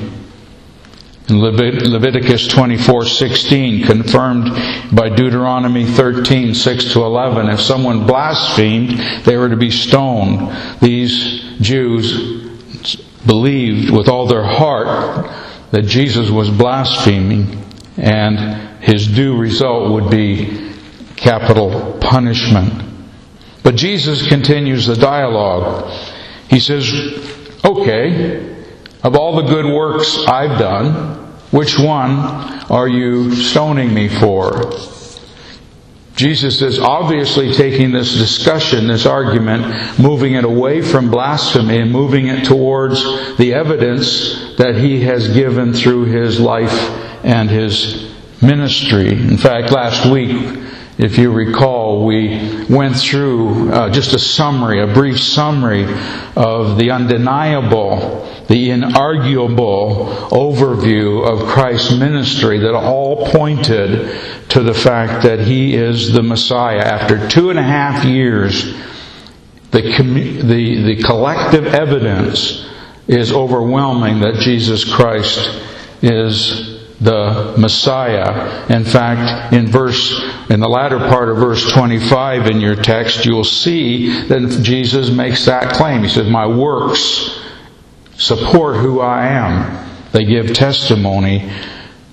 In 1.28 1.40
Levit- 1.40 1.88
Leviticus 1.88 2.46
24:16, 2.46 3.82
confirmed 3.82 4.52
by 4.92 5.08
Deuteronomy 5.08 5.84
13:6 5.84 6.92
to 6.92 7.02
11, 7.02 7.48
if 7.48 7.60
someone 7.60 8.06
blasphemed, 8.06 9.02
they 9.24 9.36
were 9.36 9.48
to 9.48 9.56
be 9.56 9.72
stoned. 9.72 10.50
These 10.80 11.40
Jews 11.60 12.12
believed 13.26 13.90
with 13.90 14.08
all 14.08 14.26
their 14.26 14.44
heart 14.44 15.26
that 15.72 15.86
Jesus 15.86 16.30
was 16.30 16.48
blaspheming, 16.48 17.65
and 17.96 18.82
his 18.82 19.06
due 19.06 19.36
result 19.36 19.92
would 19.92 20.10
be 20.10 20.72
capital 21.16 21.98
punishment. 22.00 22.82
But 23.62 23.74
Jesus 23.74 24.26
continues 24.28 24.86
the 24.86 24.96
dialogue. 24.96 25.90
He 26.48 26.60
says, 26.60 26.88
Okay, 27.64 28.64
of 29.02 29.16
all 29.16 29.36
the 29.36 29.42
good 29.42 29.66
works 29.66 30.18
I've 30.26 30.58
done, 30.58 31.16
which 31.50 31.78
one 31.78 32.10
are 32.70 32.88
you 32.88 33.34
stoning 33.34 33.92
me 33.92 34.08
for? 34.08 34.72
Jesus 36.16 36.62
is 36.62 36.78
obviously 36.78 37.52
taking 37.52 37.92
this 37.92 38.14
discussion, 38.14 38.86
this 38.86 39.04
argument, 39.04 39.98
moving 39.98 40.34
it 40.34 40.44
away 40.44 40.80
from 40.80 41.10
blasphemy 41.10 41.78
and 41.78 41.92
moving 41.92 42.28
it 42.28 42.46
towards 42.46 43.02
the 43.36 43.52
evidence 43.52 44.56
that 44.56 44.76
he 44.76 45.02
has 45.02 45.28
given 45.34 45.74
through 45.74 46.04
his 46.04 46.40
life 46.40 46.72
and 47.26 47.50
his 47.50 48.14
ministry. 48.40 49.08
In 49.08 49.36
fact, 49.36 49.72
last 49.72 50.06
week, 50.06 50.60
if 50.96 51.18
you 51.18 51.32
recall, 51.32 52.06
we 52.06 52.64
went 52.70 52.96
through 52.96 53.70
uh, 53.70 53.90
just 53.90 54.14
a 54.14 54.18
summary, 54.18 54.80
a 54.80 54.86
brief 54.86 55.20
summary 55.20 55.84
of 56.36 56.78
the 56.78 56.92
undeniable, 56.92 58.24
the 58.48 58.68
inarguable 58.68 60.28
overview 60.30 61.26
of 61.26 61.48
Christ's 61.48 61.98
ministry 61.98 62.60
that 62.60 62.74
all 62.74 63.28
pointed 63.30 64.48
to 64.50 64.62
the 64.62 64.72
fact 64.72 65.24
that 65.24 65.40
He 65.40 65.74
is 65.74 66.12
the 66.12 66.22
Messiah. 66.22 66.78
After 66.78 67.28
two 67.28 67.50
and 67.50 67.58
a 67.58 67.62
half 67.62 68.04
years, 68.04 68.72
the, 69.72 69.82
the, 69.82 70.94
the 70.94 71.02
collective 71.02 71.66
evidence 71.66 72.70
is 73.08 73.32
overwhelming 73.32 74.20
that 74.20 74.36
Jesus 74.36 74.84
Christ 74.84 75.60
is 76.02 76.75
the 77.00 77.54
Messiah. 77.58 78.66
In 78.68 78.84
fact, 78.84 79.52
in 79.52 79.66
verse, 79.66 80.12
in 80.48 80.60
the 80.60 80.68
latter 80.68 80.98
part 80.98 81.28
of 81.28 81.36
verse 81.36 81.70
25 81.70 82.46
in 82.46 82.60
your 82.60 82.76
text, 82.76 83.26
you'll 83.26 83.44
see 83.44 84.26
that 84.28 84.60
Jesus 84.62 85.10
makes 85.10 85.44
that 85.46 85.74
claim. 85.74 86.02
He 86.02 86.08
says, 86.08 86.28
My 86.28 86.46
works 86.46 87.40
support 88.16 88.76
who 88.76 89.00
I 89.00 89.26
am. 89.26 89.86
They 90.12 90.24
give 90.24 90.54
testimony 90.54 91.52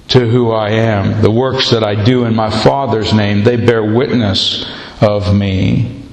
to 0.09 0.27
who 0.27 0.51
I 0.51 0.71
am. 0.71 1.21
The 1.21 1.31
works 1.31 1.71
that 1.71 1.83
I 1.83 2.03
do 2.03 2.25
in 2.25 2.35
my 2.35 2.49
Father's 2.49 3.13
name, 3.13 3.43
they 3.43 3.55
bear 3.55 3.83
witness 3.83 4.69
of 5.01 5.33
me. 5.33 6.03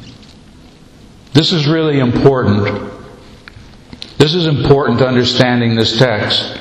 This 1.32 1.52
is 1.52 1.66
really 1.66 1.98
important. 1.98 2.92
This 4.18 4.34
is 4.34 4.46
important 4.46 4.98
to 5.00 5.08
understanding 5.08 5.74
this 5.74 5.98
text. 5.98 6.60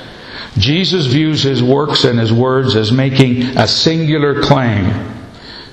Jesus 0.60 1.06
views 1.06 1.42
his 1.42 1.64
works 1.64 2.04
and 2.04 2.20
his 2.20 2.34
words 2.34 2.76
as 2.76 2.92
making 2.92 3.44
a 3.58 3.68
singular 3.68 4.42
claim. 4.42 4.86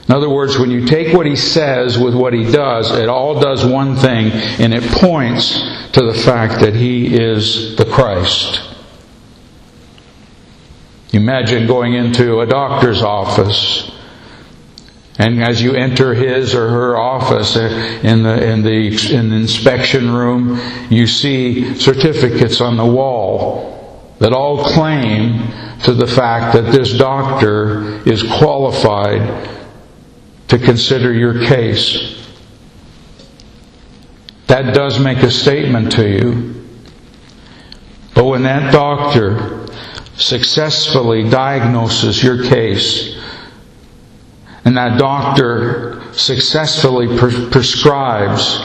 In 0.08 0.14
other 0.14 0.30
words, 0.30 0.56
when 0.56 0.70
you 0.70 0.86
take 0.86 1.12
what 1.12 1.26
he 1.26 1.34
says 1.34 1.98
with 1.98 2.14
what 2.14 2.32
he 2.32 2.44
does, 2.44 2.92
it 2.92 3.08
all 3.08 3.40
does 3.40 3.64
one 3.64 3.96
thing, 3.96 4.30
and 4.30 4.72
it 4.72 4.84
points 4.92 5.58
to 5.92 6.04
the 6.04 6.14
fact 6.14 6.60
that 6.60 6.76
he 6.76 7.16
is 7.16 7.74
the 7.74 7.84
Christ. 7.84 8.60
Imagine 11.12 11.66
going 11.66 11.94
into 11.94 12.38
a 12.38 12.46
doctor's 12.46 13.02
office, 13.02 13.90
and 15.18 15.42
as 15.42 15.60
you 15.60 15.74
enter 15.74 16.14
his 16.14 16.54
or 16.54 16.68
her 16.68 16.96
office 16.96 17.56
uh, 17.56 18.00
in 18.04 18.22
the, 18.22 18.48
in 18.48 18.62
the, 18.62 19.12
in 19.12 19.30
the 19.30 19.36
inspection 19.36 20.12
room, 20.12 20.60
you 20.88 21.08
see 21.08 21.74
certificates 21.74 22.60
on 22.60 22.76
the 22.76 22.86
wall 22.86 23.75
that 24.18 24.32
all 24.32 24.64
claim 24.64 25.50
to 25.82 25.92
the 25.92 26.06
fact 26.06 26.54
that 26.54 26.72
this 26.72 26.96
doctor 26.96 28.02
is 28.08 28.22
qualified 28.22 29.48
to 30.48 30.58
consider 30.58 31.12
your 31.12 31.44
case. 31.46 32.24
That 34.46 34.74
does 34.74 34.98
make 34.98 35.18
a 35.18 35.30
statement 35.30 35.92
to 35.92 36.08
you. 36.08 36.64
But 38.14 38.24
when 38.24 38.44
that 38.44 38.72
doctor 38.72 39.66
successfully 40.16 41.28
diagnoses 41.28 42.22
your 42.22 42.44
case, 42.44 43.20
and 44.64 44.76
that 44.76 44.98
doctor 44.98 46.02
successfully 46.12 47.18
pre- 47.18 47.50
prescribes 47.50 48.58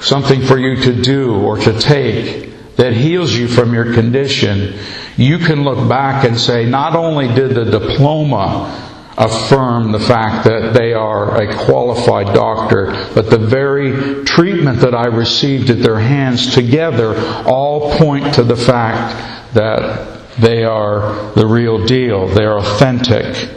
something 0.00 0.42
for 0.42 0.58
you 0.58 0.76
to 0.82 1.02
do 1.02 1.34
or 1.36 1.56
to 1.56 1.78
take 1.80 2.45
that 2.76 2.92
heals 2.92 3.34
you 3.34 3.48
from 3.48 3.74
your 3.74 3.94
condition, 3.94 4.78
you 5.16 5.38
can 5.38 5.64
look 5.64 5.88
back 5.88 6.24
and 6.24 6.38
say, 6.38 6.66
not 6.66 6.94
only 6.94 7.28
did 7.34 7.54
the 7.54 7.64
diploma 7.64 8.82
affirm 9.18 9.92
the 9.92 10.00
fact 10.00 10.44
that 10.44 10.74
they 10.74 10.92
are 10.92 11.42
a 11.42 11.54
qualified 11.64 12.34
doctor, 12.34 12.86
but 13.14 13.30
the 13.30 13.38
very 13.38 14.24
treatment 14.24 14.80
that 14.80 14.94
I 14.94 15.06
received 15.06 15.70
at 15.70 15.78
their 15.78 15.98
hands 15.98 16.54
together 16.54 17.16
all 17.46 17.96
point 17.96 18.34
to 18.34 18.42
the 18.42 18.56
fact 18.56 19.54
that 19.54 20.36
they 20.38 20.64
are 20.64 21.32
the 21.32 21.46
real 21.46 21.86
deal. 21.86 22.26
They're 22.26 22.58
authentic. 22.58 23.48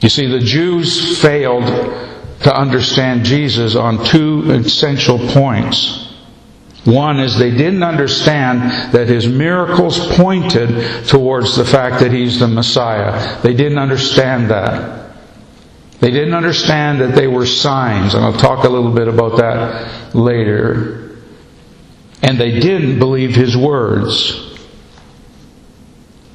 You 0.00 0.10
see, 0.10 0.26
the 0.26 0.40
Jews 0.40 1.18
failed 1.22 1.64
to 2.42 2.54
understand 2.54 3.24
Jesus 3.24 3.74
on 3.74 4.04
two 4.04 4.50
essential 4.50 5.18
points. 5.18 6.03
One 6.84 7.18
is 7.18 7.38
they 7.38 7.50
didn't 7.50 7.82
understand 7.82 8.92
that 8.92 9.08
his 9.08 9.26
miracles 9.26 9.98
pointed 10.16 11.06
towards 11.06 11.56
the 11.56 11.64
fact 11.64 12.00
that 12.00 12.12
he's 12.12 12.38
the 12.38 12.48
Messiah. 12.48 13.40
They 13.40 13.54
didn't 13.54 13.78
understand 13.78 14.50
that. 14.50 15.12
They 16.00 16.10
didn't 16.10 16.34
understand 16.34 17.00
that 17.00 17.14
they 17.14 17.26
were 17.26 17.46
signs, 17.46 18.12
and 18.12 18.22
I'll 18.22 18.34
talk 18.34 18.64
a 18.64 18.68
little 18.68 18.92
bit 18.92 19.08
about 19.08 19.38
that 19.38 20.14
later. 20.14 21.18
And 22.20 22.38
they 22.38 22.60
didn't 22.60 22.98
believe 22.98 23.34
his 23.34 23.56
words. 23.56 24.58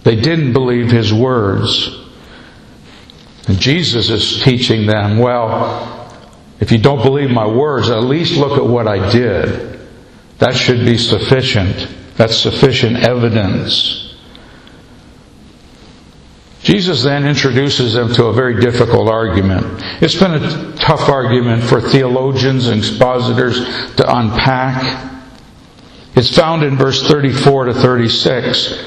They 0.04 0.16
didn't 0.16 0.54
believe 0.54 0.90
his 0.90 1.14
words. 1.14 1.96
And 3.48 3.60
Jesus 3.60 4.10
is 4.10 4.42
teaching 4.44 4.88
them, 4.88 5.20
well, 5.20 6.12
if 6.60 6.72
you 6.72 6.80
don't 6.80 7.04
believe 7.04 7.30
my 7.30 7.46
words, 7.46 7.90
at 7.90 8.04
least 8.04 8.38
look 8.38 8.58
at 8.58 8.66
what 8.66 8.88
I 8.88 9.12
did. 9.12 9.79
That 10.40 10.56
should 10.56 10.86
be 10.86 10.98
sufficient. 10.98 11.88
That's 12.16 12.38
sufficient 12.38 12.98
evidence. 12.98 14.16
Jesus 16.62 17.04
then 17.04 17.26
introduces 17.26 17.94
them 17.94 18.14
to 18.14 18.26
a 18.26 18.34
very 18.34 18.60
difficult 18.60 19.10
argument. 19.10 19.66
It's 20.02 20.16
been 20.16 20.34
a 20.34 20.76
tough 20.76 21.08
argument 21.08 21.64
for 21.64 21.80
theologians 21.80 22.68
and 22.68 22.80
expositors 22.80 23.60
to 23.96 24.18
unpack. 24.18 25.16
It's 26.16 26.36
found 26.36 26.64
in 26.64 26.76
verse 26.76 27.08
34 27.08 27.66
to 27.66 27.74
36. 27.74 28.86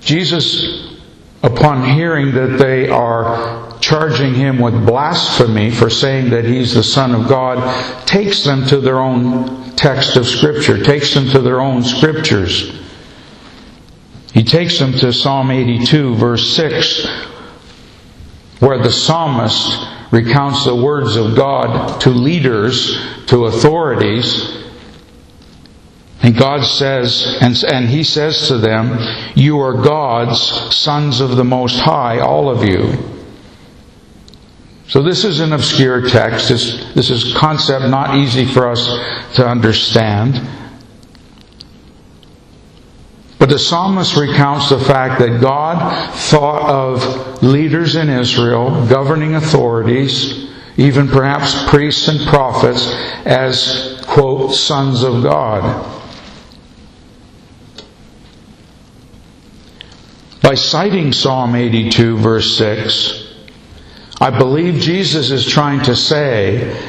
Jesus, 0.00 0.96
upon 1.42 1.94
hearing 1.94 2.32
that 2.32 2.58
they 2.58 2.88
are 2.88 3.63
charging 3.84 4.32
him 4.32 4.58
with 4.58 4.86
blasphemy 4.86 5.70
for 5.70 5.90
saying 5.90 6.30
that 6.30 6.46
he's 6.46 6.72
the 6.72 6.82
Son 6.82 7.14
of 7.14 7.28
God, 7.28 8.06
takes 8.06 8.42
them 8.42 8.66
to 8.66 8.78
their 8.78 8.98
own 8.98 9.76
text 9.76 10.16
of 10.16 10.26
Scripture, 10.26 10.82
takes 10.82 11.12
them 11.12 11.28
to 11.28 11.40
their 11.40 11.60
own 11.60 11.82
Scriptures. 11.82 12.80
He 14.32 14.42
takes 14.42 14.78
them 14.78 14.94
to 14.94 15.12
Psalm 15.12 15.50
82, 15.50 16.14
verse 16.14 16.56
6, 16.56 17.06
where 18.60 18.78
the 18.78 18.90
psalmist 18.90 19.86
recounts 20.10 20.64
the 20.64 20.74
words 20.74 21.16
of 21.16 21.36
God 21.36 22.00
to 22.00 22.08
leaders, 22.08 22.98
to 23.26 23.44
authorities, 23.44 24.64
and 26.22 26.34
God 26.34 26.64
says, 26.64 27.36
and, 27.42 27.62
and 27.64 27.86
He 27.86 28.02
says 28.02 28.48
to 28.48 28.56
them, 28.56 28.96
You 29.34 29.60
are 29.60 29.74
God's 29.74 30.40
sons 30.74 31.20
of 31.20 31.36
the 31.36 31.44
Most 31.44 31.78
High, 31.80 32.20
all 32.20 32.48
of 32.48 32.66
you. 32.66 33.13
So 34.86 35.02
this 35.02 35.24
is 35.24 35.40
an 35.40 35.52
obscure 35.52 36.08
text. 36.08 36.50
This, 36.50 36.92
this 36.94 37.10
is 37.10 37.34
concept 37.34 37.86
not 37.86 38.16
easy 38.16 38.44
for 38.44 38.68
us 38.68 38.86
to 39.36 39.46
understand. 39.46 40.40
But 43.38 43.48
the 43.48 43.58
psalmist 43.58 44.16
recounts 44.16 44.70
the 44.70 44.78
fact 44.78 45.20
that 45.20 45.40
God 45.40 46.14
thought 46.14 46.62
of 46.62 47.42
leaders 47.42 47.96
in 47.96 48.08
Israel, 48.08 48.86
governing 48.86 49.34
authorities, 49.34 50.50
even 50.76 51.08
perhaps 51.08 51.68
priests 51.68 52.08
and 52.08 52.20
prophets, 52.26 52.90
as, 53.24 54.02
quote, 54.06 54.54
sons 54.54 55.02
of 55.02 55.22
God. 55.22 55.90
By 60.42 60.54
citing 60.54 61.12
Psalm 61.12 61.54
82, 61.54 62.18
verse 62.18 62.56
6, 62.58 63.23
I 64.20 64.30
believe 64.30 64.80
Jesus 64.80 65.30
is 65.30 65.46
trying 65.46 65.82
to 65.84 65.96
say 65.96 66.80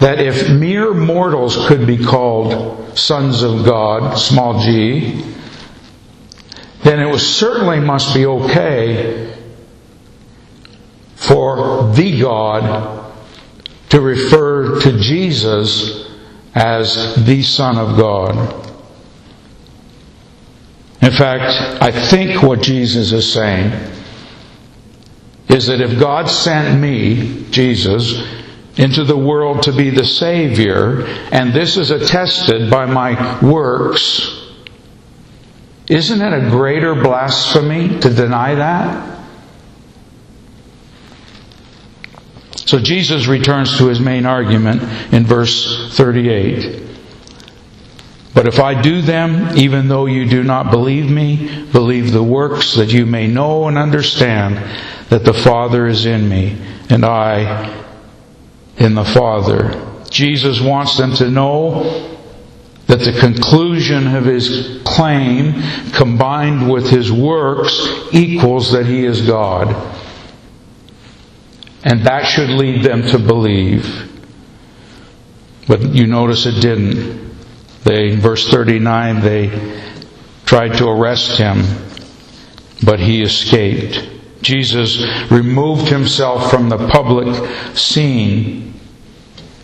that 0.00 0.20
if 0.20 0.48
mere 0.50 0.94
mortals 0.94 1.68
could 1.68 1.86
be 1.86 2.02
called 2.02 2.98
sons 2.98 3.42
of 3.42 3.64
God, 3.64 4.14
small 4.16 4.60
g, 4.60 5.24
then 6.82 7.00
it 7.00 7.06
was 7.06 7.26
certainly 7.26 7.80
must 7.80 8.14
be 8.14 8.24
okay 8.24 9.36
for 11.16 11.92
the 11.92 12.20
God 12.20 13.12
to 13.90 14.00
refer 14.00 14.80
to 14.80 14.98
Jesus 14.98 16.08
as 16.54 17.24
the 17.24 17.42
Son 17.42 17.76
of 17.76 17.98
God. 17.98 18.66
In 21.02 21.10
fact, 21.10 21.82
I 21.82 21.90
think 21.90 22.42
what 22.42 22.62
Jesus 22.62 23.12
is 23.12 23.30
saying 23.32 23.97
is 25.48 25.66
that 25.66 25.80
if 25.80 25.98
God 25.98 26.28
sent 26.28 26.80
me, 26.80 27.46
Jesus, 27.50 28.22
into 28.76 29.04
the 29.04 29.16
world 29.16 29.62
to 29.64 29.72
be 29.72 29.90
the 29.90 30.04
Savior, 30.04 31.04
and 31.32 31.52
this 31.52 31.76
is 31.76 31.90
attested 31.90 32.70
by 32.70 32.86
my 32.86 33.40
works, 33.40 34.46
isn't 35.88 36.20
it 36.20 36.32
a 36.32 36.50
greater 36.50 36.94
blasphemy 36.94 37.98
to 38.00 38.12
deny 38.12 38.54
that? 38.54 39.18
So 42.66 42.78
Jesus 42.78 43.26
returns 43.26 43.78
to 43.78 43.88
his 43.88 43.98
main 43.98 44.26
argument 44.26 44.82
in 45.14 45.24
verse 45.24 45.96
38. 45.96 46.97
But 48.38 48.46
if 48.46 48.60
I 48.60 48.80
do 48.80 49.02
them, 49.02 49.58
even 49.58 49.88
though 49.88 50.06
you 50.06 50.24
do 50.24 50.44
not 50.44 50.70
believe 50.70 51.10
me, 51.10 51.64
believe 51.72 52.12
the 52.12 52.22
works 52.22 52.76
that 52.76 52.92
you 52.92 53.04
may 53.04 53.26
know 53.26 53.66
and 53.66 53.76
understand 53.76 54.58
that 55.08 55.24
the 55.24 55.34
Father 55.34 55.88
is 55.88 56.06
in 56.06 56.28
me 56.28 56.56
and 56.88 57.04
I 57.04 57.84
in 58.76 58.94
the 58.94 59.04
Father. 59.04 60.04
Jesus 60.08 60.60
wants 60.60 60.96
them 60.96 61.14
to 61.14 61.28
know 61.28 62.16
that 62.86 63.00
the 63.00 63.18
conclusion 63.18 64.14
of 64.14 64.24
his 64.26 64.82
claim 64.84 65.60
combined 65.90 66.70
with 66.70 66.88
his 66.88 67.10
works 67.10 67.88
equals 68.12 68.70
that 68.70 68.86
he 68.86 69.04
is 69.04 69.20
God. 69.22 69.66
And 71.82 72.06
that 72.06 72.22
should 72.22 72.50
lead 72.50 72.84
them 72.84 73.02
to 73.10 73.18
believe. 73.18 74.08
But 75.66 75.82
you 75.92 76.06
notice 76.06 76.46
it 76.46 76.60
didn't. 76.60 77.27
They, 77.88 78.16
verse 78.16 78.46
39, 78.50 79.20
they 79.22 79.82
tried 80.44 80.76
to 80.76 80.88
arrest 80.88 81.38
him, 81.38 81.64
but 82.84 83.00
he 83.00 83.22
escaped. 83.22 84.06
Jesus 84.42 85.02
removed 85.30 85.88
himself 85.88 86.50
from 86.50 86.68
the 86.68 86.88
public 86.88 87.74
scene 87.74 88.74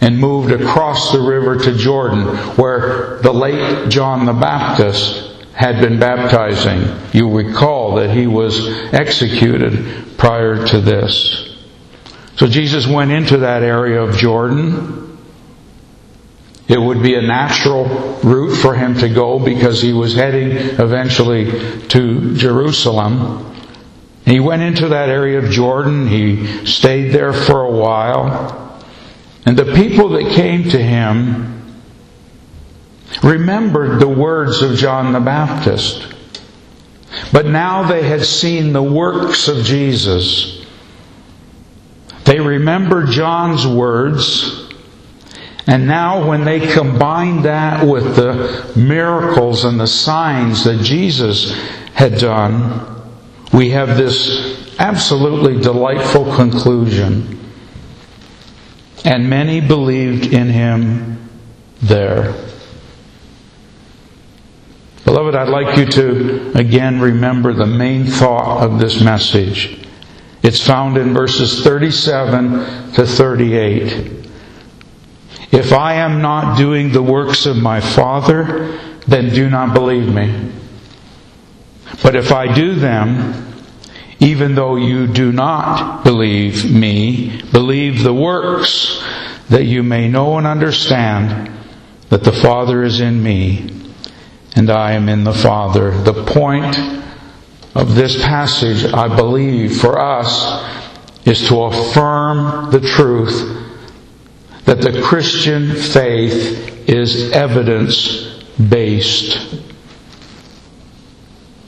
and 0.00 0.18
moved 0.18 0.52
across 0.52 1.12
the 1.12 1.20
river 1.20 1.58
to 1.64 1.76
Jordan, 1.76 2.24
where 2.56 3.18
the 3.18 3.30
late 3.30 3.90
John 3.90 4.24
the 4.24 4.32
Baptist 4.32 5.44
had 5.52 5.82
been 5.82 6.00
baptizing. 6.00 6.98
You 7.12 7.30
recall 7.30 7.96
that 7.96 8.08
he 8.08 8.26
was 8.26 8.66
executed 8.94 10.16
prior 10.16 10.66
to 10.68 10.80
this. 10.80 11.58
So 12.36 12.46
Jesus 12.46 12.86
went 12.86 13.10
into 13.10 13.36
that 13.36 13.62
area 13.62 14.00
of 14.00 14.16
Jordan. 14.16 15.13
It 16.66 16.80
would 16.80 17.02
be 17.02 17.14
a 17.14 17.22
natural 17.22 17.84
route 18.22 18.56
for 18.56 18.74
him 18.74 18.98
to 18.98 19.08
go 19.08 19.38
because 19.38 19.82
he 19.82 19.92
was 19.92 20.14
heading 20.14 20.52
eventually 20.80 21.80
to 21.88 22.34
Jerusalem. 22.36 23.54
He 24.24 24.40
went 24.40 24.62
into 24.62 24.88
that 24.88 25.10
area 25.10 25.38
of 25.38 25.50
Jordan. 25.50 26.06
He 26.06 26.64
stayed 26.64 27.10
there 27.10 27.34
for 27.34 27.62
a 27.62 27.70
while. 27.70 28.82
And 29.44 29.58
the 29.58 29.74
people 29.74 30.10
that 30.10 30.32
came 30.32 30.70
to 30.70 30.82
him 30.82 31.54
remembered 33.22 34.00
the 34.00 34.08
words 34.08 34.62
of 34.62 34.76
John 34.76 35.12
the 35.12 35.20
Baptist. 35.20 36.14
But 37.30 37.46
now 37.46 37.86
they 37.86 38.02
had 38.02 38.24
seen 38.24 38.72
the 38.72 38.82
works 38.82 39.48
of 39.48 39.64
Jesus. 39.64 40.64
They 42.24 42.40
remembered 42.40 43.10
John's 43.10 43.66
words. 43.66 44.63
And 45.66 45.86
now, 45.86 46.28
when 46.28 46.44
they 46.44 46.60
combine 46.74 47.42
that 47.42 47.86
with 47.86 48.16
the 48.16 48.72
miracles 48.76 49.64
and 49.64 49.80
the 49.80 49.86
signs 49.86 50.64
that 50.64 50.82
Jesus 50.82 51.52
had 51.94 52.18
done, 52.18 53.02
we 53.52 53.70
have 53.70 53.96
this 53.96 54.74
absolutely 54.78 55.60
delightful 55.60 56.34
conclusion. 56.34 57.40
And 59.06 59.30
many 59.30 59.60
believed 59.60 60.32
in 60.32 60.48
him 60.48 61.30
there. 61.80 62.34
Beloved, 65.04 65.34
I'd 65.34 65.48
like 65.48 65.78
you 65.78 65.86
to 65.86 66.58
again 66.58 67.00
remember 67.00 67.52
the 67.52 67.66
main 67.66 68.04
thought 68.06 68.62
of 68.62 68.78
this 68.78 69.00
message. 69.00 69.78
It's 70.42 70.66
found 70.66 70.96
in 70.96 71.14
verses 71.14 71.62
37 71.62 72.92
to 72.92 73.06
38. 73.06 74.23
If 75.54 75.72
I 75.72 75.94
am 75.94 76.20
not 76.20 76.58
doing 76.58 76.90
the 76.90 77.00
works 77.00 77.46
of 77.46 77.56
my 77.56 77.80
Father, 77.80 78.76
then 79.06 79.32
do 79.32 79.48
not 79.48 79.72
believe 79.72 80.12
me. 80.12 80.50
But 82.02 82.16
if 82.16 82.32
I 82.32 82.52
do 82.52 82.74
them, 82.74 83.54
even 84.18 84.56
though 84.56 84.74
you 84.74 85.06
do 85.06 85.30
not 85.30 86.02
believe 86.02 86.68
me, 86.68 87.40
believe 87.52 88.02
the 88.02 88.12
works, 88.12 89.00
that 89.48 89.64
you 89.64 89.84
may 89.84 90.08
know 90.08 90.38
and 90.38 90.46
understand 90.46 91.56
that 92.08 92.24
the 92.24 92.32
Father 92.32 92.82
is 92.82 93.00
in 93.00 93.22
me 93.22 93.92
and 94.56 94.70
I 94.70 94.94
am 94.94 95.08
in 95.08 95.22
the 95.22 95.32
Father. 95.32 95.92
The 96.02 96.24
point 96.24 96.76
of 97.76 97.94
this 97.94 98.20
passage, 98.22 98.92
I 98.92 99.06
believe, 99.14 99.80
for 99.80 100.00
us 100.00 100.64
is 101.24 101.46
to 101.46 101.62
affirm 101.62 102.72
the 102.72 102.80
truth 102.80 103.63
that 104.64 104.80
the 104.80 105.02
Christian 105.02 105.74
faith 105.74 106.88
is 106.88 107.32
evidence 107.32 108.44
based. 108.68 109.62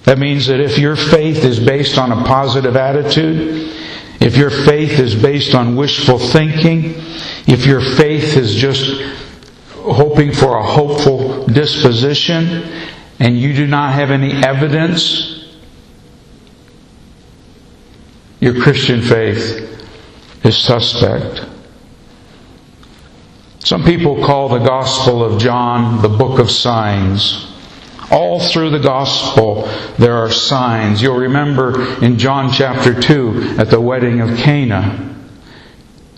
That 0.05 0.19
means 0.19 0.47
that 0.47 0.61
if 0.61 0.79
your 0.79 0.97
faith 0.97 1.45
is 1.45 1.59
based 1.59 1.99
on 1.99 2.13
a 2.13 2.25
positive 2.25 2.77
attitude, 2.77 3.73
if 4.21 4.37
your 4.37 4.51
faith 4.51 4.99
is 4.99 5.15
based 5.15 5.55
on 5.55 5.77
wishful 5.77 6.19
thinking, 6.19 6.95
if 7.47 7.67
your 7.67 7.81
faith 7.81 8.37
is 8.37 8.55
just 8.55 9.03
hoping 9.75 10.33
for 10.33 10.57
a 10.57 10.63
hopeful 10.63 11.47
disposition 11.47 12.47
and 13.19 13.39
you 13.39 13.53
do 13.53 13.67
not 13.67 13.93
have 13.95 14.11
any 14.11 14.33
evidence, 14.33 15.49
your 18.41 18.61
Christian 18.63 19.03
faith 19.03 19.85
is 20.45 20.57
suspect. 20.57 21.56
Some 23.67 23.83
people 23.83 24.25
call 24.25 24.49
the 24.49 24.61
Gospel 24.61 25.25
of 25.25 25.41
John 25.41 26.01
the 26.01 26.09
book 26.09 26.39
of 26.39 26.53
signs. 26.53 27.53
All 28.13 28.39
through 28.39 28.71
the 28.71 28.79
gospel, 28.79 29.63
there 29.99 30.15
are 30.15 30.31
signs. 30.31 31.03
You'll 31.03 31.17
remember 31.17 32.01
in 32.01 32.17
John 32.17 32.53
chapter 32.53 32.95
2 32.95 33.57
at 33.59 33.69
the 33.69 33.81
wedding 33.81 34.21
of 34.21 34.39
Cana, 34.39 35.17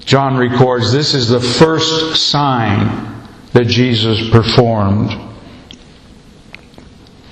John 0.00 0.36
records 0.36 0.92
this 0.92 1.14
is 1.14 1.30
the 1.30 1.40
first 1.40 2.16
sign 2.28 3.26
that 3.54 3.66
Jesus 3.66 4.28
performed. 4.28 5.10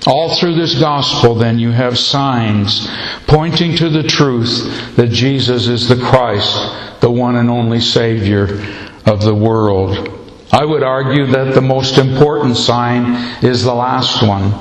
All 0.07 0.35
through 0.35 0.55
this 0.55 0.79
gospel, 0.79 1.35
then, 1.35 1.59
you 1.59 1.69
have 1.69 1.95
signs 1.95 2.87
pointing 3.27 3.75
to 3.75 3.89
the 3.91 4.01
truth 4.01 4.95
that 4.95 5.11
Jesus 5.11 5.67
is 5.67 5.87
the 5.87 6.03
Christ, 6.03 7.01
the 7.01 7.11
one 7.11 7.35
and 7.35 7.51
only 7.51 7.79
Savior 7.79 8.47
of 9.07 9.21
the 9.21 9.33
world. 9.33 10.13
I 10.51 10.63
would 10.63 10.83
argue 10.83 11.25
that 11.27 11.55
the 11.55 11.61
most 11.61 11.97
important 11.97 12.57
sign 12.57 13.43
is 13.43 13.63
the 13.63 13.73
last 13.73 14.21
one. 14.21 14.51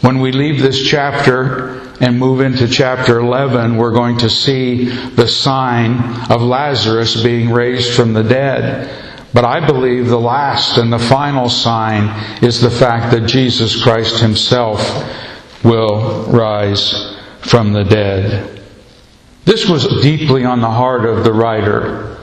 When 0.00 0.20
we 0.20 0.32
leave 0.32 0.62
this 0.62 0.82
chapter 0.86 1.80
and 2.00 2.18
move 2.18 2.40
into 2.40 2.68
chapter 2.68 3.18
11, 3.18 3.76
we're 3.76 3.92
going 3.92 4.18
to 4.18 4.30
see 4.30 4.84
the 4.84 5.26
sign 5.26 6.30
of 6.30 6.40
Lazarus 6.40 7.22
being 7.22 7.50
raised 7.50 7.94
from 7.94 8.12
the 8.12 8.22
dead. 8.22 9.06
But 9.34 9.44
I 9.44 9.66
believe 9.66 10.08
the 10.08 10.20
last 10.20 10.78
and 10.78 10.92
the 10.92 10.98
final 10.98 11.48
sign 11.48 12.42
is 12.42 12.60
the 12.60 12.70
fact 12.70 13.12
that 13.12 13.26
Jesus 13.26 13.82
Christ 13.82 14.20
Himself 14.20 14.80
will 15.64 16.24
rise 16.26 17.16
from 17.40 17.72
the 17.72 17.84
dead. 17.84 18.62
This 19.44 19.68
was 19.68 19.86
deeply 20.02 20.44
on 20.44 20.60
the 20.60 20.70
heart 20.70 21.04
of 21.04 21.24
the 21.24 21.32
writer. 21.32 22.17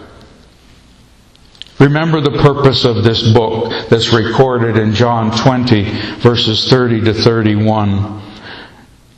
Remember 1.80 2.22
the 2.22 2.42
purpose 2.42 2.86
of 2.86 3.04
this 3.04 3.34
book 3.34 3.90
that's 3.90 4.14
recorded 4.14 4.78
in 4.78 4.94
John 4.94 5.36
20, 5.38 5.84
verses 6.20 6.70
30 6.70 7.02
to 7.02 7.14
31. 7.14 8.22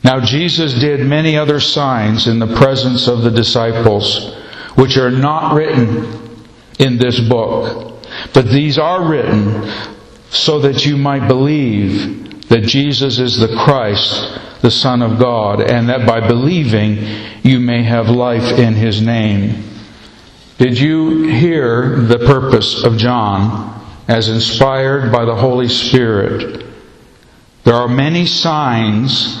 Now 0.02 0.20
Jesus 0.20 0.74
did 0.74 1.06
many 1.06 1.36
other 1.36 1.60
signs 1.60 2.26
in 2.26 2.40
the 2.40 2.56
presence 2.56 3.06
of 3.06 3.22
the 3.22 3.30
disciples, 3.30 4.34
which 4.74 4.96
are 4.96 5.10
not 5.10 5.54
written 5.54 6.46
in 6.80 6.98
this 6.98 7.20
book. 7.20 8.04
But 8.32 8.46
these 8.46 8.76
are 8.76 9.08
written 9.08 9.70
so 10.30 10.60
that 10.60 10.84
you 10.84 10.96
might 10.96 11.28
believe 11.28 12.48
that 12.48 12.62
Jesus 12.62 13.18
is 13.18 13.38
the 13.38 13.54
Christ, 13.56 14.62
the 14.62 14.70
Son 14.70 15.02
of 15.02 15.18
God, 15.18 15.60
and 15.60 15.88
that 15.88 16.06
by 16.06 16.26
believing 16.26 16.98
you 17.42 17.60
may 17.60 17.82
have 17.84 18.08
life 18.08 18.58
in 18.58 18.74
His 18.74 19.00
name. 19.00 19.64
Did 20.58 20.76
you 20.78 21.28
hear 21.28 21.96
the 22.00 22.18
purpose 22.18 22.84
of 22.84 22.98
John 22.98 23.80
as 24.08 24.28
inspired 24.28 25.12
by 25.12 25.24
the 25.24 25.36
Holy 25.36 25.68
Spirit? 25.68 26.66
There 27.62 27.74
are 27.74 27.86
many 27.86 28.26
signs 28.26 29.40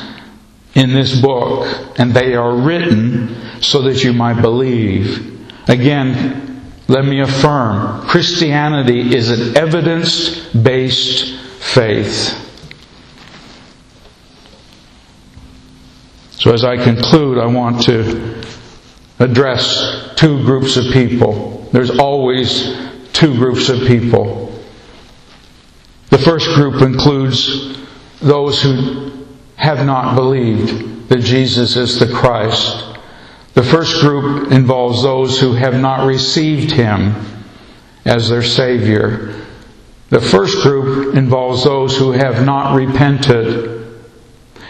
in 0.74 0.94
this 0.94 1.20
book, 1.20 1.98
and 1.98 2.14
they 2.14 2.34
are 2.34 2.54
written 2.54 3.60
so 3.60 3.82
that 3.82 4.04
you 4.04 4.12
might 4.12 4.40
believe. 4.40 5.40
Again, 5.68 6.62
let 6.86 7.04
me 7.04 7.20
affirm 7.20 8.06
Christianity 8.06 9.14
is 9.14 9.28
an 9.30 9.56
evidence 9.56 10.48
based 10.54 11.36
faith. 11.60 12.44
So, 16.30 16.52
as 16.52 16.64
I 16.64 16.76
conclude, 16.76 17.38
I 17.38 17.46
want 17.46 17.82
to 17.82 18.37
address 19.18 20.14
two 20.16 20.42
groups 20.44 20.76
of 20.76 20.92
people. 20.92 21.68
There's 21.72 21.90
always 21.98 22.76
two 23.12 23.34
groups 23.34 23.68
of 23.68 23.80
people. 23.80 24.52
The 26.10 26.18
first 26.18 26.46
group 26.54 26.82
includes 26.82 27.78
those 28.20 28.62
who 28.62 29.26
have 29.56 29.84
not 29.84 30.14
believed 30.14 31.08
that 31.08 31.20
Jesus 31.20 31.76
is 31.76 31.98
the 31.98 32.12
Christ. 32.12 32.84
The 33.54 33.62
first 33.62 34.00
group 34.00 34.52
involves 34.52 35.02
those 35.02 35.40
who 35.40 35.52
have 35.52 35.78
not 35.78 36.06
received 36.06 36.70
Him 36.70 37.14
as 38.04 38.28
their 38.28 38.42
Savior. 38.42 39.34
The 40.10 40.20
first 40.20 40.62
group 40.62 41.14
involves 41.16 41.64
those 41.64 41.96
who 41.98 42.12
have 42.12 42.44
not 42.44 42.74
repented 42.74 44.00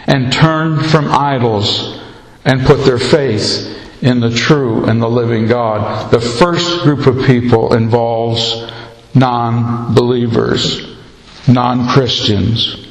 and 0.07 0.33
turned 0.33 0.85
from 0.87 1.07
idols 1.07 2.01
and 2.45 2.65
put 2.65 2.83
their 2.83 2.99
faith 2.99 3.69
in 4.01 4.19
the 4.19 4.33
true 4.33 4.85
and 4.85 5.01
the 5.01 5.09
living 5.09 5.47
God. 5.47 6.11
The 6.11 6.21
first 6.21 6.83
group 6.83 7.05
of 7.05 7.25
people 7.25 7.73
involves 7.73 8.71
non 9.13 9.93
believers, 9.93 10.95
non 11.47 11.89
Christians. 11.89 12.87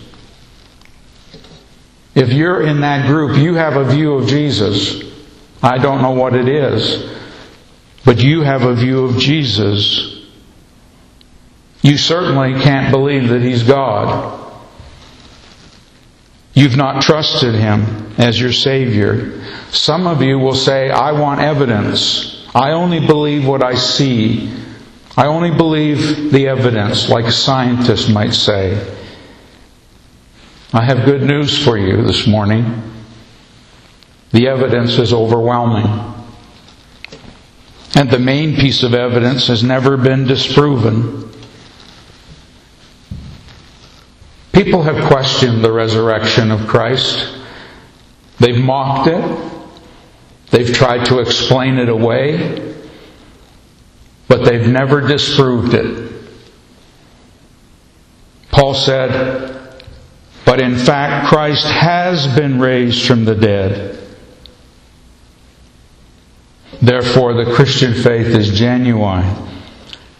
If 2.14 2.32
you're 2.32 2.66
in 2.66 2.80
that 2.80 3.06
group, 3.06 3.38
you 3.38 3.54
have 3.54 3.76
a 3.76 3.84
view 3.84 4.14
of 4.14 4.28
Jesus. 4.28 5.02
I 5.62 5.78
don't 5.78 6.02
know 6.02 6.12
what 6.12 6.34
it 6.34 6.48
is, 6.48 7.16
but 8.04 8.20
you 8.22 8.42
have 8.42 8.62
a 8.62 8.74
view 8.74 9.04
of 9.04 9.18
Jesus. 9.18 10.20
You 11.82 11.96
certainly 11.96 12.60
can't 12.60 12.90
believe 12.90 13.28
that 13.28 13.42
He's 13.42 13.62
God. 13.62 14.47
You've 16.58 16.76
not 16.76 17.02
trusted 17.02 17.54
Him 17.54 18.14
as 18.18 18.40
your 18.40 18.50
Savior. 18.50 19.44
Some 19.70 20.08
of 20.08 20.22
you 20.22 20.40
will 20.40 20.56
say, 20.56 20.90
I 20.90 21.12
want 21.12 21.40
evidence. 21.40 22.44
I 22.52 22.72
only 22.72 22.98
believe 22.98 23.46
what 23.46 23.62
I 23.62 23.76
see. 23.76 24.52
I 25.16 25.26
only 25.26 25.52
believe 25.52 26.32
the 26.32 26.48
evidence, 26.48 27.08
like 27.08 27.26
a 27.26 27.30
scientist 27.32 28.10
might 28.10 28.34
say. 28.34 28.74
I 30.72 30.82
have 30.82 31.04
good 31.04 31.22
news 31.22 31.64
for 31.64 31.78
you 31.78 32.02
this 32.02 32.26
morning. 32.26 32.82
The 34.32 34.48
evidence 34.48 34.98
is 34.98 35.12
overwhelming. 35.12 35.86
And 37.94 38.10
the 38.10 38.18
main 38.18 38.56
piece 38.56 38.82
of 38.82 38.94
evidence 38.94 39.46
has 39.46 39.62
never 39.62 39.96
been 39.96 40.26
disproven. 40.26 41.27
People 44.58 44.82
have 44.82 45.06
questioned 45.06 45.62
the 45.62 45.70
resurrection 45.70 46.50
of 46.50 46.66
Christ. 46.66 47.32
They've 48.40 48.58
mocked 48.58 49.08
it. 49.08 49.52
They've 50.50 50.74
tried 50.74 51.04
to 51.06 51.20
explain 51.20 51.78
it 51.78 51.88
away. 51.88 52.74
But 54.26 54.44
they've 54.44 54.66
never 54.66 55.06
disproved 55.06 55.74
it. 55.74 56.12
Paul 58.50 58.74
said, 58.74 59.78
But 60.44 60.60
in 60.60 60.74
fact, 60.74 61.28
Christ 61.28 61.68
has 61.68 62.26
been 62.26 62.58
raised 62.58 63.06
from 63.06 63.24
the 63.26 63.36
dead. 63.36 63.96
Therefore, 66.82 67.44
the 67.44 67.54
Christian 67.54 67.94
faith 67.94 68.34
is 68.34 68.58
genuine. 68.58 69.24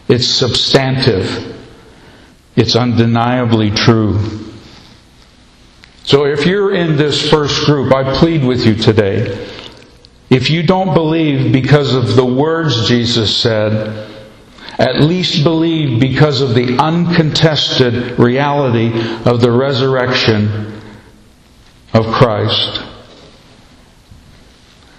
It's 0.07 0.29
substantive. 0.29 1.58
It's 2.59 2.75
undeniably 2.75 3.71
true. 3.71 4.19
So 6.03 6.25
if 6.25 6.45
you're 6.45 6.75
in 6.75 6.97
this 6.97 7.31
first 7.31 7.65
group, 7.67 7.95
I 7.95 8.19
plead 8.19 8.45
with 8.45 8.67
you 8.67 8.75
today. 8.75 9.49
If 10.29 10.51
you 10.51 10.65
don't 10.65 10.93
believe 10.93 11.53
because 11.53 11.95
of 11.95 12.17
the 12.17 12.25
words 12.25 12.89
Jesus 12.89 13.37
said, 13.37 14.11
at 14.77 15.01
least 15.01 15.45
believe 15.45 16.01
because 16.01 16.41
of 16.41 16.57
the 16.57 16.79
uncontested 16.79 18.19
reality 18.19 18.91
of 19.25 19.41
the 19.41 19.53
resurrection 19.53 20.83
of 21.95 22.07
Christ. 22.07 22.83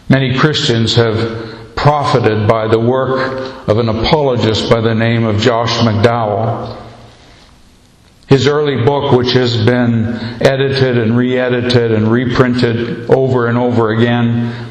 Many 0.08 0.40
Christians 0.40 0.96
have 0.96 1.76
profited 1.76 2.48
by 2.48 2.70
the 2.70 2.80
work 2.80 3.68
of 3.68 3.80
an 3.80 3.90
apologist 3.90 4.70
by 4.70 4.80
the 4.80 4.96
name 4.96 5.26
of 5.26 5.42
Josh 5.42 5.78
McDowell. 5.80 6.86
His 8.30 8.46
early 8.48 8.86
book, 8.86 9.12
which 9.12 9.34
has 9.34 9.66
been 9.66 10.06
edited 10.40 11.00
and 11.00 11.18
re 11.18 11.40
edited 11.40 11.92
and 11.92 12.12
reprinted 12.12 13.10
over 13.10 13.48
and 13.48 13.58
over 13.58 13.90
again, 13.90 14.68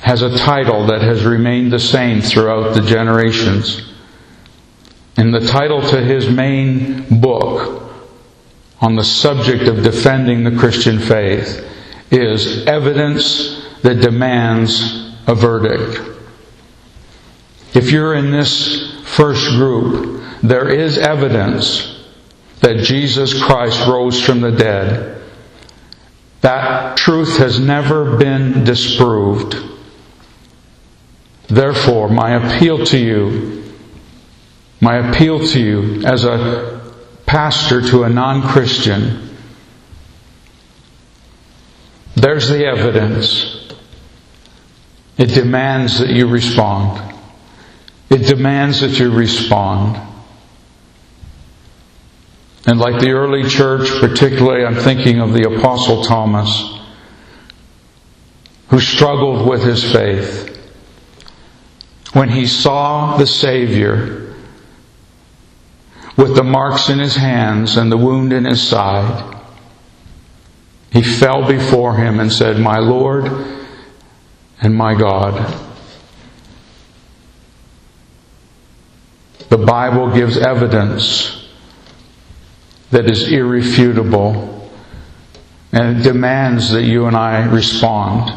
has 0.00 0.22
a 0.22 0.36
title 0.36 0.88
that 0.88 1.00
has 1.00 1.24
remained 1.24 1.72
the 1.72 1.78
same 1.78 2.20
throughout 2.20 2.74
the 2.74 2.82
generations. 2.82 3.92
And 5.16 5.32
the 5.32 5.46
title 5.46 5.80
to 5.82 6.02
his 6.02 6.28
main 6.28 7.20
book 7.20 7.92
on 8.80 8.96
the 8.96 9.04
subject 9.04 9.68
of 9.68 9.84
defending 9.84 10.42
the 10.42 10.58
Christian 10.58 10.98
faith 10.98 11.64
is 12.10 12.66
Evidence 12.66 13.68
That 13.82 14.00
Demands 14.00 15.14
a 15.28 15.36
Verdict. 15.36 16.00
If 17.72 17.92
you're 17.92 18.14
in 18.14 18.32
this 18.32 19.00
first 19.04 19.48
group, 19.50 20.24
there 20.42 20.68
is 20.68 20.98
evidence 20.98 21.99
that 22.60 22.78
Jesus 22.78 23.42
Christ 23.42 23.86
rose 23.86 24.22
from 24.22 24.40
the 24.40 24.52
dead. 24.52 25.22
That 26.42 26.96
truth 26.96 27.38
has 27.38 27.58
never 27.58 28.16
been 28.16 28.64
disproved. 28.64 29.56
Therefore, 31.48 32.08
my 32.08 32.36
appeal 32.36 32.84
to 32.86 32.98
you, 32.98 33.74
my 34.80 35.10
appeal 35.10 35.46
to 35.46 35.60
you 35.60 36.04
as 36.04 36.24
a 36.24 36.80
pastor 37.26 37.82
to 37.90 38.04
a 38.04 38.08
non 38.08 38.42
Christian, 38.48 39.36
there's 42.14 42.48
the 42.48 42.66
evidence. 42.66 43.56
It 45.18 45.26
demands 45.26 45.98
that 45.98 46.08
you 46.08 46.28
respond. 46.28 47.14
It 48.08 48.26
demands 48.26 48.80
that 48.80 48.98
you 48.98 49.10
respond. 49.10 50.09
And 52.70 52.78
like 52.78 53.00
the 53.00 53.10
early 53.10 53.48
church, 53.48 53.88
particularly 53.98 54.64
I'm 54.64 54.76
thinking 54.76 55.18
of 55.18 55.32
the 55.32 55.52
Apostle 55.52 56.04
Thomas, 56.04 56.78
who 58.68 58.78
struggled 58.78 59.48
with 59.48 59.64
his 59.64 59.82
faith. 59.82 60.46
When 62.12 62.28
he 62.28 62.46
saw 62.46 63.16
the 63.16 63.26
Savior 63.26 64.36
with 66.16 66.36
the 66.36 66.44
marks 66.44 66.88
in 66.90 67.00
his 67.00 67.16
hands 67.16 67.76
and 67.76 67.90
the 67.90 67.96
wound 67.96 68.32
in 68.32 68.44
his 68.44 68.62
side, 68.62 69.36
he 70.92 71.02
fell 71.02 71.48
before 71.48 71.96
him 71.96 72.20
and 72.20 72.32
said, 72.32 72.60
My 72.60 72.78
Lord 72.78 73.26
and 74.60 74.76
my 74.76 74.94
God. 74.94 75.60
The 79.48 79.58
Bible 79.58 80.14
gives 80.14 80.36
evidence 80.36 81.39
that 82.90 83.10
is 83.10 83.30
irrefutable 83.30 84.60
and 85.72 85.98
it 85.98 86.02
demands 86.02 86.70
that 86.70 86.82
you 86.82 87.06
and 87.06 87.16
I 87.16 87.44
respond. 87.44 88.32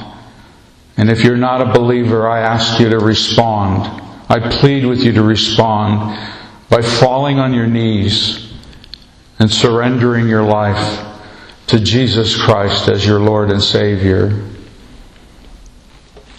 And 0.97 1.09
if 1.09 1.23
you're 1.23 1.37
not 1.37 1.61
a 1.61 1.73
believer, 1.73 2.27
I 2.29 2.41
ask 2.41 2.79
you 2.79 2.89
to 2.89 2.99
respond. 2.99 4.01
I 4.29 4.39
plead 4.59 4.85
with 4.85 4.99
you 4.99 5.13
to 5.13 5.23
respond 5.23 6.17
by 6.69 6.81
falling 6.81 7.39
on 7.39 7.53
your 7.53 7.67
knees 7.67 8.53
and 9.39 9.51
surrendering 9.51 10.27
your 10.27 10.43
life 10.43 11.07
to 11.67 11.79
Jesus 11.79 12.39
Christ 12.39 12.87
as 12.87 13.05
your 13.05 13.19
Lord 13.19 13.49
and 13.49 13.61
Savior. 13.61 14.47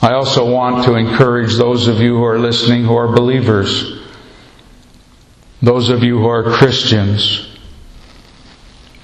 I 0.00 0.12
also 0.12 0.48
want 0.48 0.85
to 0.85 0.94
encourage 0.94 1.57
those 1.57 1.88
of 1.88 1.98
you 1.98 2.16
who 2.16 2.24
are 2.24 2.38
listening 2.38 2.85
who 2.85 2.94
are 2.94 3.09
believers, 3.09 4.00
those 5.61 5.88
of 5.88 6.05
you 6.05 6.18
who 6.18 6.27
are 6.27 6.44
Christians. 6.44 7.54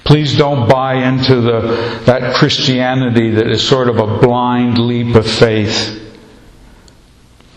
Please 0.03 0.37
don't 0.37 0.67
buy 0.67 0.95
into 1.07 1.41
the, 1.41 2.01
that 2.05 2.35
Christianity 2.35 3.31
that 3.31 3.47
is 3.47 3.65
sort 3.65 3.87
of 3.87 3.97
a 3.97 4.17
blind 4.19 4.77
leap 4.77 5.15
of 5.15 5.29
faith. 5.29 5.97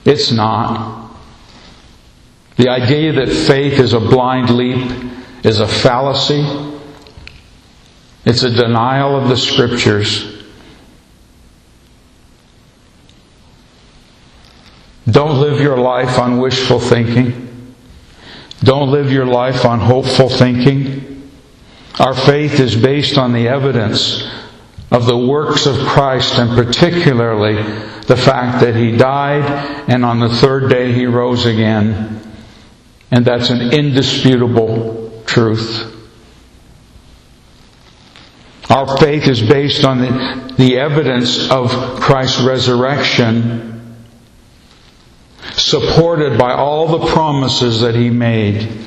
It's 0.05 0.31
not. 0.31 1.11
The 2.57 2.69
idea 2.69 3.13
that 3.15 3.29
faith 3.29 3.81
is 3.81 3.95
a 3.95 4.01
blind 4.01 4.51
leap 4.51 5.13
is 5.43 5.59
a 5.59 5.67
fallacy. 5.67 6.45
It's 8.25 8.43
a 8.43 8.51
denial 8.51 9.17
of 9.17 9.29
the 9.29 9.37
scriptures. 9.37 10.33
Don't 15.11 15.41
live 15.41 15.61
your 15.61 15.77
life 15.77 16.19
on 16.19 16.39
wishful 16.39 16.81
thinking. 16.81 17.75
Don't 18.63 18.91
live 18.91 19.13
your 19.13 19.27
life 19.27 19.65
on 19.67 19.81
hopeful 19.81 20.29
thinking. 20.29 21.13
Our 21.99 22.15
faith 22.15 22.59
is 22.59 22.75
based 22.75 23.19
on 23.19 23.33
the 23.33 23.49
evidence 23.49 24.29
of 24.91 25.07
the 25.07 25.17
works 25.17 25.67
of 25.67 25.77
Christ 25.87 26.39
and 26.39 26.51
particularly 26.51 27.55
the 28.03 28.17
fact 28.17 28.65
that 28.65 28.75
He 28.75 28.97
died 28.97 29.89
and 29.89 30.05
on 30.05 30.19
the 30.19 30.29
third 30.29 30.69
day 30.69 30.93
He 30.93 31.07
rose 31.07 31.47
again. 31.47 32.21
And 33.11 33.25
that's 33.25 33.51
an 33.51 33.73
indisputable 33.73 35.23
truth. 35.25 35.93
Our 38.69 38.97
faith 38.97 39.29
is 39.29 39.41
based 39.41 39.85
on 39.85 40.01
the, 40.01 40.55
the 40.59 40.79
evidence 40.79 41.49
of 41.51 41.71
Christ's 42.01 42.41
resurrection, 42.41 44.05
supported 45.53 46.39
by 46.39 46.55
all 46.55 46.99
the 46.99 47.07
promises 47.07 47.83
that 47.83 47.95
He 47.95 48.11
made. 48.11 48.85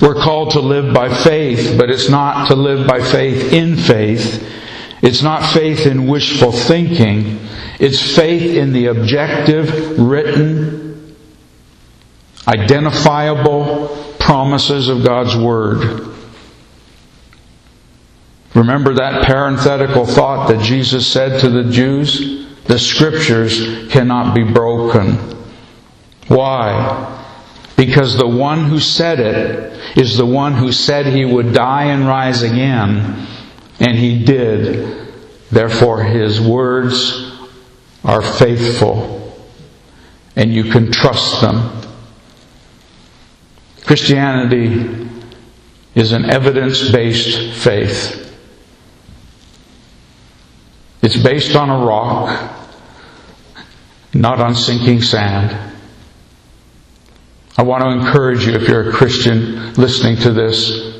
We're 0.00 0.14
called 0.14 0.52
to 0.52 0.60
live 0.60 0.94
by 0.94 1.12
faith, 1.12 1.76
but 1.78 1.90
it's 1.90 2.08
not 2.08 2.48
to 2.48 2.54
live 2.54 2.86
by 2.86 3.00
faith 3.00 3.52
in 3.52 3.76
faith. 3.76 4.44
It's 5.02 5.22
not 5.22 5.52
faith 5.52 5.86
in 5.86 6.06
wishful 6.06 6.52
thinking. 6.52 7.40
It's 7.80 8.14
faith 8.14 8.56
in 8.56 8.72
the 8.72 8.86
objective, 8.86 9.98
written, 9.98 11.16
identifiable 12.46 14.14
promises 14.18 14.88
of 14.88 15.04
God's 15.04 15.36
Word. 15.36 16.14
Remember 18.54 18.94
that 18.94 19.24
parenthetical 19.24 20.06
thought 20.06 20.48
that 20.48 20.62
Jesus 20.62 21.06
said 21.06 21.40
to 21.40 21.48
the 21.48 21.70
Jews? 21.70 22.46
The 22.64 22.78
Scriptures 22.78 23.88
cannot 23.90 24.34
be 24.34 24.44
broken. 24.44 25.14
Why? 26.28 27.17
Because 27.78 28.16
the 28.16 28.26
one 28.26 28.64
who 28.64 28.80
said 28.80 29.20
it 29.20 29.96
is 29.96 30.16
the 30.16 30.26
one 30.26 30.54
who 30.54 30.72
said 30.72 31.06
he 31.06 31.24
would 31.24 31.52
die 31.54 31.84
and 31.84 32.08
rise 32.08 32.42
again, 32.42 33.24
and 33.78 33.96
he 33.96 34.24
did. 34.24 35.06
Therefore, 35.52 36.02
his 36.02 36.40
words 36.40 37.30
are 38.02 38.20
faithful, 38.20 39.32
and 40.34 40.52
you 40.52 40.64
can 40.72 40.90
trust 40.90 41.40
them. 41.40 41.80
Christianity 43.86 45.08
is 45.94 46.10
an 46.10 46.24
evidence 46.24 46.90
based 46.90 47.62
faith. 47.62 48.24
It's 51.00 51.16
based 51.16 51.54
on 51.54 51.70
a 51.70 51.86
rock, 51.86 52.52
not 54.12 54.40
on 54.40 54.56
sinking 54.56 55.00
sand. 55.00 55.67
I 57.58 57.62
want 57.62 57.82
to 57.82 57.90
encourage 57.90 58.46
you, 58.46 58.52
if 58.52 58.68
you're 58.68 58.88
a 58.88 58.92
Christian 58.92 59.74
listening 59.74 60.16
to 60.18 60.32
this 60.32 60.96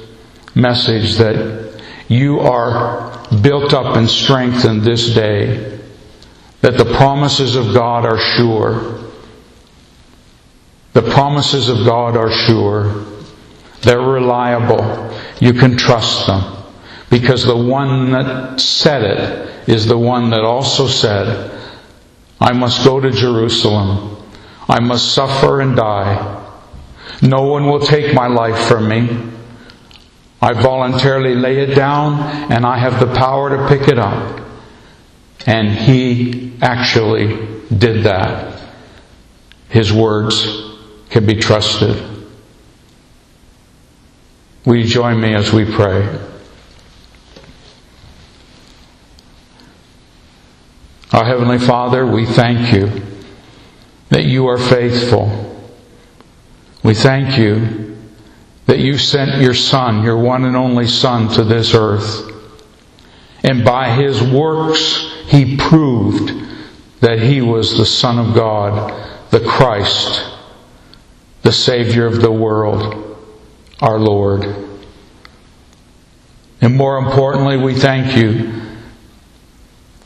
message, 0.57 1.15
that 1.19 1.81
you 2.09 2.41
are 2.41 3.25
built 3.43 3.73
up 3.73 3.95
and 3.97 4.11
strengthened 4.11 4.83
this 4.83 5.15
day. 5.15 5.79
That 6.63 6.77
the 6.77 6.97
promises 6.97 7.55
of 7.55 7.73
God 7.73 8.05
are 8.05 8.19
sure. 8.19 9.05
The 10.95 11.03
promises 11.03 11.69
of 11.69 11.87
God 11.87 12.17
are 12.17 12.33
sure. 12.33 13.05
They're 13.83 14.01
reliable. 14.01 15.17
You 15.39 15.53
can 15.53 15.77
trust 15.77 16.27
them. 16.27 16.57
Because 17.09 17.45
the 17.45 17.57
one 17.57 18.11
that 18.11 18.61
said 18.61 19.05
it 19.05 19.69
is 19.69 19.87
the 19.87 19.97
one 19.97 20.31
that 20.31 20.41
also 20.41 20.89
said, 20.89 21.57
I 22.41 22.53
must 22.53 22.85
go 22.85 22.99
to 22.99 23.13
Jerusalem. 23.13 24.17
I 24.69 24.81
must 24.81 25.15
suffer 25.15 25.61
and 25.61 25.77
die. 25.77 26.47
No 27.23 27.43
one 27.43 27.67
will 27.67 27.81
take 27.81 28.15
my 28.15 28.27
life 28.29 28.69
from 28.69 28.89
me. 28.89 29.33
I 30.41 30.53
voluntarily 30.53 31.35
lay 31.35 31.59
it 31.59 31.75
down 31.75 32.53
and 32.53 32.65
I 32.65 32.79
have 32.79 33.01
the 33.01 33.13
power 33.15 33.51
to 33.51 33.69
pick 33.69 33.89
it 33.89 33.99
up. 33.99 34.41
And 35.47 35.69
he 35.69 36.57
actually 36.63 37.63
did 37.77 38.05
that. 38.05 38.61
His 39.69 39.93
words 39.93 40.47
can 41.11 41.27
be 41.27 41.35
trusted. 41.35 42.03
Will 44.65 44.77
you 44.77 44.85
join 44.85 45.21
me 45.21 45.35
as 45.35 45.53
we 45.53 45.65
pray? 45.65 46.07
Our 51.13 51.25
Heavenly 51.25 51.59
Father, 51.59 52.07
we 52.07 52.27
thank 52.27 52.73
you 52.73 53.03
that 54.11 54.25
you 54.25 54.47
are 54.47 54.59
faithful. 54.59 55.48
We 56.83 56.95
thank 56.95 57.39
you 57.39 57.97
that 58.67 58.79
you 58.79 58.99
sent 58.99 59.41
your 59.41 59.55
Son, 59.55 60.05
your 60.05 60.19
one 60.19 60.45
and 60.45 60.57
only 60.57 60.87
Son, 60.87 61.29
to 61.35 61.43
this 61.43 61.75
earth. 61.75 62.31
And 63.43 63.65
by 63.65 63.91
his 63.91 64.23
works, 64.23 65.11
he 65.27 65.57
proved 65.57 66.33
that 67.01 67.19
he 67.19 67.41
was 67.41 67.77
the 67.77 67.87
Son 67.87 68.19
of 68.19 68.35
God, 68.35 68.93
the 69.31 69.41
Christ, 69.41 70.25
the 71.43 71.53
Savior 71.53 72.07
of 72.07 72.21
the 72.21 72.31
world, 72.31 73.17
our 73.81 73.99
Lord. 73.99 74.45
And 76.61 76.77
more 76.77 76.99
importantly, 76.99 77.57
we 77.57 77.75
thank 77.75 78.17
you 78.17 78.53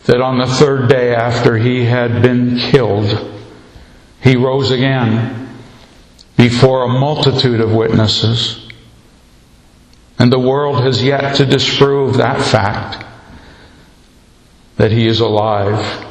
that 0.05 0.21
on 0.21 0.39
the 0.39 0.47
third 0.47 0.89
day 0.89 1.15
after 1.15 1.57
he 1.57 1.85
had 1.85 2.23
been 2.23 2.59
killed, 2.59 3.41
he 4.21 4.37
rose 4.37 4.71
again 4.71 5.42
before 6.37 6.85
a 6.85 6.89
multitude 6.89 7.61
of 7.61 7.73
witnesses. 7.73 8.69
And 10.19 10.33
the 10.33 10.39
world 10.39 10.83
has 10.83 11.03
yet 11.03 11.37
to 11.37 11.47
disprove 11.47 12.19
that 12.19 12.41
fact 12.41 13.05
that 14.77 14.93
he 14.93 15.07
is 15.07 15.21
alive. 15.21 16.07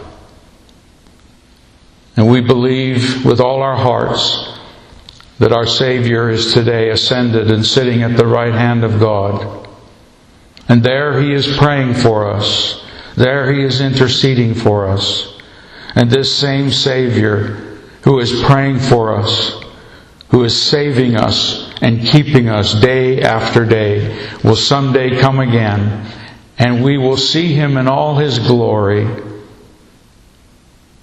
And 2.15 2.29
we 2.29 2.41
believe 2.41 3.25
with 3.25 3.39
all 3.39 3.61
our 3.61 3.77
hearts 3.77 4.59
that 5.39 5.51
our 5.51 5.65
Savior 5.65 6.29
is 6.29 6.53
today 6.53 6.89
ascended 6.89 7.49
and 7.49 7.65
sitting 7.65 8.03
at 8.03 8.15
the 8.15 8.27
right 8.27 8.53
hand 8.53 8.83
of 8.83 8.99
God. 8.99 9.67
And 10.69 10.83
there 10.83 11.19
he 11.19 11.33
is 11.33 11.57
praying 11.57 11.95
for 11.95 12.31
us. 12.31 12.85
There 13.15 13.51
he 13.51 13.63
is 13.63 13.81
interceding 13.81 14.53
for 14.53 14.87
us. 14.87 15.37
And 15.95 16.09
this 16.09 16.35
same 16.37 16.71
Savior 16.71 17.79
who 18.03 18.19
is 18.19 18.41
praying 18.43 18.79
for 18.79 19.15
us, 19.15 19.59
who 20.31 20.43
is 20.43 20.59
saving 20.59 21.15
us 21.15 21.71
and 21.81 22.01
keeping 22.01 22.49
us 22.49 22.73
day 22.73 23.21
after 23.21 23.65
day, 23.65 24.29
will 24.43 24.55
someday 24.55 25.19
come 25.19 25.39
again 25.39 26.09
and 26.57 26.83
we 26.83 26.97
will 26.97 27.17
see 27.17 27.53
him 27.53 27.77
in 27.77 27.87
all 27.87 28.15
his 28.15 28.39
glory. 28.39 29.07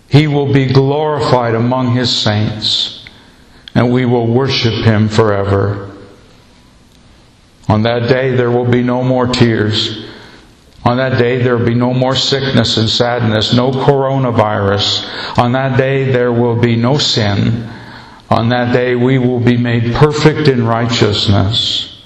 He 0.08 0.26
will 0.26 0.52
be 0.52 0.66
glorified 0.66 1.54
among 1.54 1.94
his 1.94 2.14
saints 2.14 3.06
and 3.74 3.92
we 3.92 4.06
will 4.06 4.26
worship 4.26 4.84
him 4.84 5.08
forever. 5.08 5.94
On 7.68 7.82
that 7.82 8.08
day 8.08 8.30
there 8.30 8.50
will 8.50 8.70
be 8.70 8.82
no 8.82 9.02
more 9.02 9.26
tears. 9.26 10.06
On 10.84 10.96
that 10.96 11.18
day, 11.18 11.42
there 11.42 11.58
will 11.58 11.66
be 11.66 11.74
no 11.74 11.92
more 11.92 12.14
sickness 12.14 12.78
and 12.78 12.88
sadness, 12.88 13.52
no 13.52 13.70
coronavirus. 13.70 15.38
On 15.38 15.52
that 15.52 15.76
day, 15.76 16.04
there 16.04 16.32
will 16.32 16.56
be 16.56 16.76
no 16.76 16.96
sin. 16.96 17.68
On 18.30 18.50
that 18.50 18.72
day, 18.72 18.94
we 18.94 19.18
will 19.18 19.40
be 19.40 19.56
made 19.56 19.94
perfect 19.94 20.48
in 20.48 20.66
righteousness. 20.66 22.02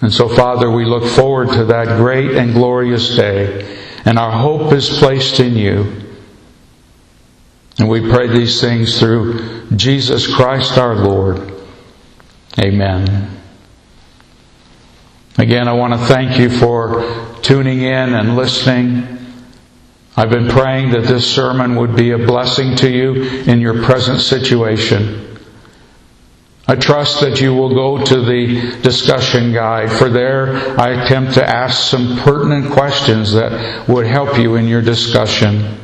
And 0.00 0.12
so, 0.12 0.28
Father, 0.28 0.70
we 0.70 0.84
look 0.84 1.10
forward 1.12 1.50
to 1.50 1.64
that 1.66 1.98
great 1.98 2.32
and 2.32 2.54
glorious 2.54 3.16
day, 3.16 3.78
and 4.04 4.18
our 4.18 4.32
hope 4.32 4.72
is 4.72 4.88
placed 4.98 5.40
in 5.40 5.56
you. 5.56 6.04
And 7.78 7.88
we 7.88 8.00
pray 8.00 8.28
these 8.28 8.60
things 8.60 8.98
through 8.98 9.68
Jesus 9.76 10.32
Christ 10.32 10.78
our 10.78 10.94
Lord. 10.94 11.52
Amen. 12.58 13.38
Again, 15.36 15.68
I 15.68 15.72
want 15.72 15.92
to 15.92 15.98
thank 16.00 16.38
you 16.38 16.50
for 16.50 17.36
tuning 17.42 17.82
in 17.82 18.14
and 18.14 18.36
listening. 18.36 19.17
I've 20.18 20.30
been 20.30 20.48
praying 20.48 20.90
that 20.90 21.04
this 21.04 21.32
sermon 21.32 21.76
would 21.76 21.94
be 21.94 22.10
a 22.10 22.18
blessing 22.18 22.74
to 22.78 22.90
you 22.90 23.22
in 23.22 23.60
your 23.60 23.84
present 23.84 24.20
situation. 24.20 25.38
I 26.66 26.74
trust 26.74 27.20
that 27.20 27.40
you 27.40 27.54
will 27.54 27.72
go 27.72 28.04
to 28.04 28.20
the 28.22 28.80
discussion 28.82 29.52
guide, 29.52 29.92
for 29.92 30.08
there 30.08 30.56
I 30.76 31.04
attempt 31.04 31.34
to 31.34 31.48
ask 31.48 31.88
some 31.88 32.18
pertinent 32.18 32.72
questions 32.72 33.32
that 33.34 33.88
would 33.88 34.08
help 34.08 34.36
you 34.36 34.56
in 34.56 34.66
your 34.66 34.82
discussion. 34.82 35.78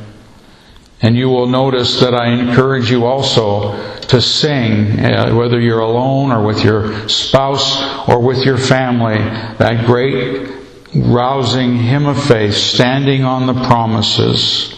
And 1.01 1.15
you 1.15 1.29
will 1.29 1.47
notice 1.47 2.01
that 2.01 2.13
I 2.13 2.33
encourage 2.33 2.91
you 2.91 3.05
also 3.05 4.01
to 4.07 4.21
sing, 4.21 4.99
uh, 4.99 5.33
whether 5.33 5.61
you're 5.61 5.79
alone 5.79 6.33
or 6.33 6.45
with 6.45 6.61
your 6.61 7.07
spouse 7.07 8.09
or 8.09 8.19
with 8.19 8.43
your 8.43 8.57
family, 8.57 9.17
that 9.59 9.85
great 9.85 10.64
rousing 10.95 11.77
hymn 11.77 12.05
of 12.05 12.23
faith, 12.23 12.53
standing 12.53 13.23
on 13.23 13.47
the 13.47 13.65
promises. 13.65 14.73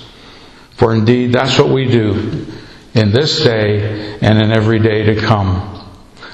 For 0.75 0.93
indeed, 0.93 1.33
that's 1.33 1.57
what 1.57 1.69
we 1.69 1.85
do 1.85 2.45
in 2.93 3.11
this 3.11 3.41
day 3.41 4.17
and 4.21 4.41
in 4.41 4.51
every 4.51 4.79
day 4.79 5.13
to 5.13 5.21
come. 5.21 5.73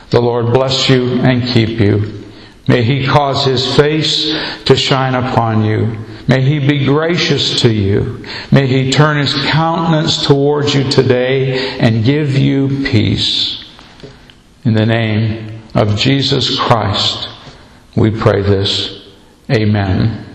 The 0.10 0.22
Lord 0.22 0.54
bless 0.54 0.90
you 0.90 1.22
and 1.22 1.48
keep 1.48 1.80
you. 1.80 2.24
May 2.68 2.84
He 2.84 3.06
cause 3.06 3.46
His 3.46 3.76
face 3.76 4.32
to 4.66 4.76
shine 4.76 5.16
upon 5.16 5.66
you 5.66 5.98
May 6.28 6.42
He 6.42 6.60
be 6.60 6.86
gracious 6.86 7.62
to 7.62 7.72
you. 7.72 8.26
May 8.52 8.68
He 8.68 8.92
turn 8.92 9.18
His 9.18 9.34
countenance 9.52 10.26
towards 10.26 10.74
you 10.74 10.90
today 10.90 11.78
and 11.80 12.06
give 12.06 12.38
you 12.38 12.86
peace. 12.86 13.64
In 14.64 14.74
the 14.74 14.86
name 14.86 15.62
of 15.76 15.98
Jesus 15.98 16.58
Christ, 16.58 17.28
we 17.96 18.10
pray 18.10 18.42
this. 18.42 19.03
Amen. 19.54 20.33